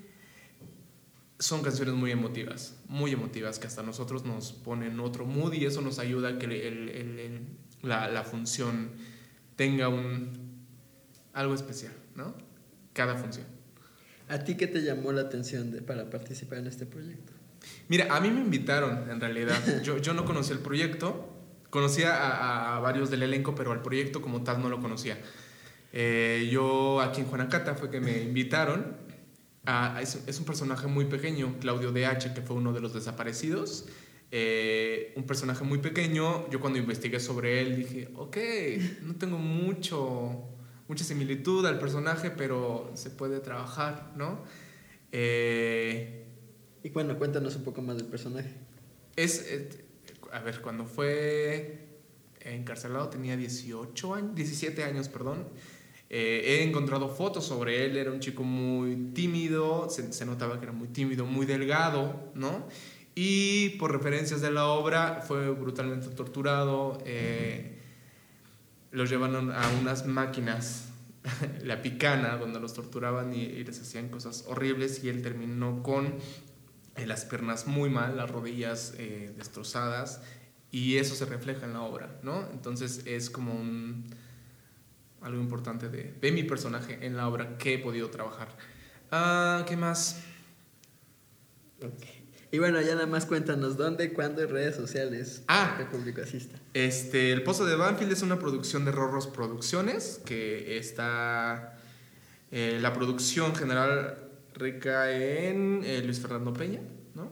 [1.39, 5.81] son canciones muy emotivas, muy emotivas, que hasta nosotros nos ponen otro mood y eso
[5.83, 7.47] nos ayuda a que el,
[7.83, 8.91] la, la, función
[9.55, 10.65] tenga un,
[11.33, 12.35] algo especial, ¿no?
[12.93, 13.47] Cada función.
[14.29, 17.36] ¿A ti qué te llamó la atención de, para participar en este proyecto?
[17.89, 19.57] Mira, a mí me invitaron, en realidad.
[19.83, 21.29] Yo, yo no conocía el proyecto,
[21.71, 25.19] conocía a, a, varios del elenco, pero al proyecto como tal no lo conocía.
[25.93, 29.07] Eh, yo aquí en Juanacata fue que me invitaron
[29.69, 33.87] Ah, es, un personaje muy pequeño, Claudio DH, que fue uno de los desaparecidos.
[34.31, 36.49] Eh, un personaje muy pequeño.
[36.51, 38.37] Yo cuando investigué sobre él dije, ok,
[39.03, 40.45] no tengo mucho,
[40.87, 44.45] mucha similitud al personaje, pero se puede trabajar, ¿no?
[45.11, 46.26] Eh,
[46.87, 48.49] y bueno, cuéntanos un poco más del personaje.
[49.17, 49.69] Es, eh,
[50.31, 51.81] a ver, cuando fue
[52.41, 55.49] encarcelado tenía 18 años, 17 años, perdón.
[56.09, 60.73] Eh, he encontrado fotos sobre él, era un chico muy tímido, se, notaba que era
[60.73, 62.69] muy tímido, muy delgado, ¿no?
[63.17, 67.81] Y por referencias de la obra fue brutalmente torturado, eh,
[68.93, 70.91] los llevaron a unas máquinas,
[71.65, 76.15] la picana, donde los torturaban y, les hacían cosas horribles y él terminó con
[76.97, 78.95] eh, las piernas muy mal, las rodillas
[79.37, 80.21] destrozadas
[80.71, 82.49] y eso se refleja en la obra, ¿no?
[82.53, 84.07] Entonces es como un
[85.23, 88.49] algo importante de, de, mi personaje en la obra que he podido trabajar.
[89.11, 90.23] Ah, ¿Qué más?
[92.53, 96.59] Y bueno, ya nada más cuéntanos dónde, cuándo y redes sociales ah, que público asista.
[96.75, 101.79] Este, El Pozo de Banfield es una producción de Rorros Producciones que está.
[102.53, 104.26] Eh, la producción general
[104.57, 106.81] recae en eh, Luis Fernando Peña,
[107.15, 107.31] ¿no?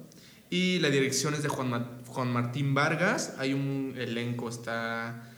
[0.51, 3.35] Y la dirección es de Juan, Juan Martín Vargas.
[3.39, 5.31] Hay un elenco, está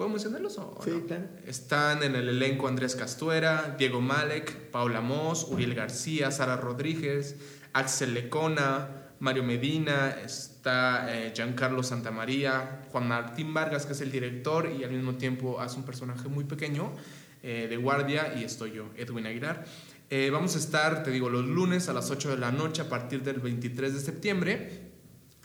[0.00, 0.56] ¿Puedo mencionarlos?
[0.56, 1.24] O sí, claro.
[1.46, 7.36] Están en el elenco Andrés Castuera, Diego Malek, Paula Moss, Uriel García, Sara Rodríguez,
[7.74, 14.70] Axel Lecona, Mario Medina, está eh, Giancarlo Santamaría, Juan Martín Vargas, que es el director
[14.70, 16.92] y al mismo tiempo hace un personaje muy pequeño
[17.42, 19.66] eh, de guardia, y estoy yo, Edwin Aguilar.
[20.10, 22.88] Eh, vamos a estar, te digo, los lunes a las 8 de la noche a
[22.88, 24.90] partir del 23 de septiembre,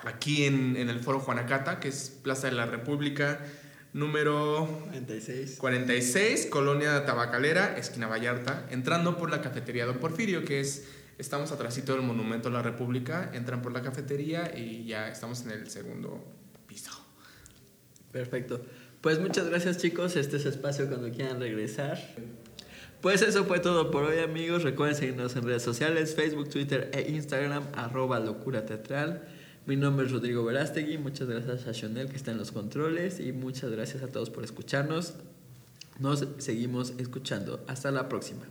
[0.04, 3.40] aquí en, en el Foro Juanacata, que es Plaza de la República
[3.94, 5.58] número 46.
[5.58, 10.86] 46, Colonia Tabacalera, esquina Vallarta, entrando por la cafetería Don Porfirio, que es
[11.18, 15.52] Estamos atrásito del Monumento a la República, entran por la cafetería y ya estamos en
[15.52, 16.22] el segundo
[16.68, 16.92] piso.
[18.12, 18.62] Perfecto.
[19.00, 21.98] Pues muchas gracias chicos, este es espacio cuando quieran regresar.
[23.06, 27.12] Pues eso fue todo por hoy amigos, recuerden seguirnos en redes sociales, Facebook, Twitter e
[27.12, 29.28] Instagram, arroba locura teatral.
[29.68, 33.32] Mi nombre es Rodrigo Verástegui, muchas gracias a Chanel que está en los controles y
[33.32, 35.14] muchas gracias a todos por escucharnos.
[36.00, 37.64] Nos seguimos escuchando.
[37.68, 38.48] Hasta la próxima.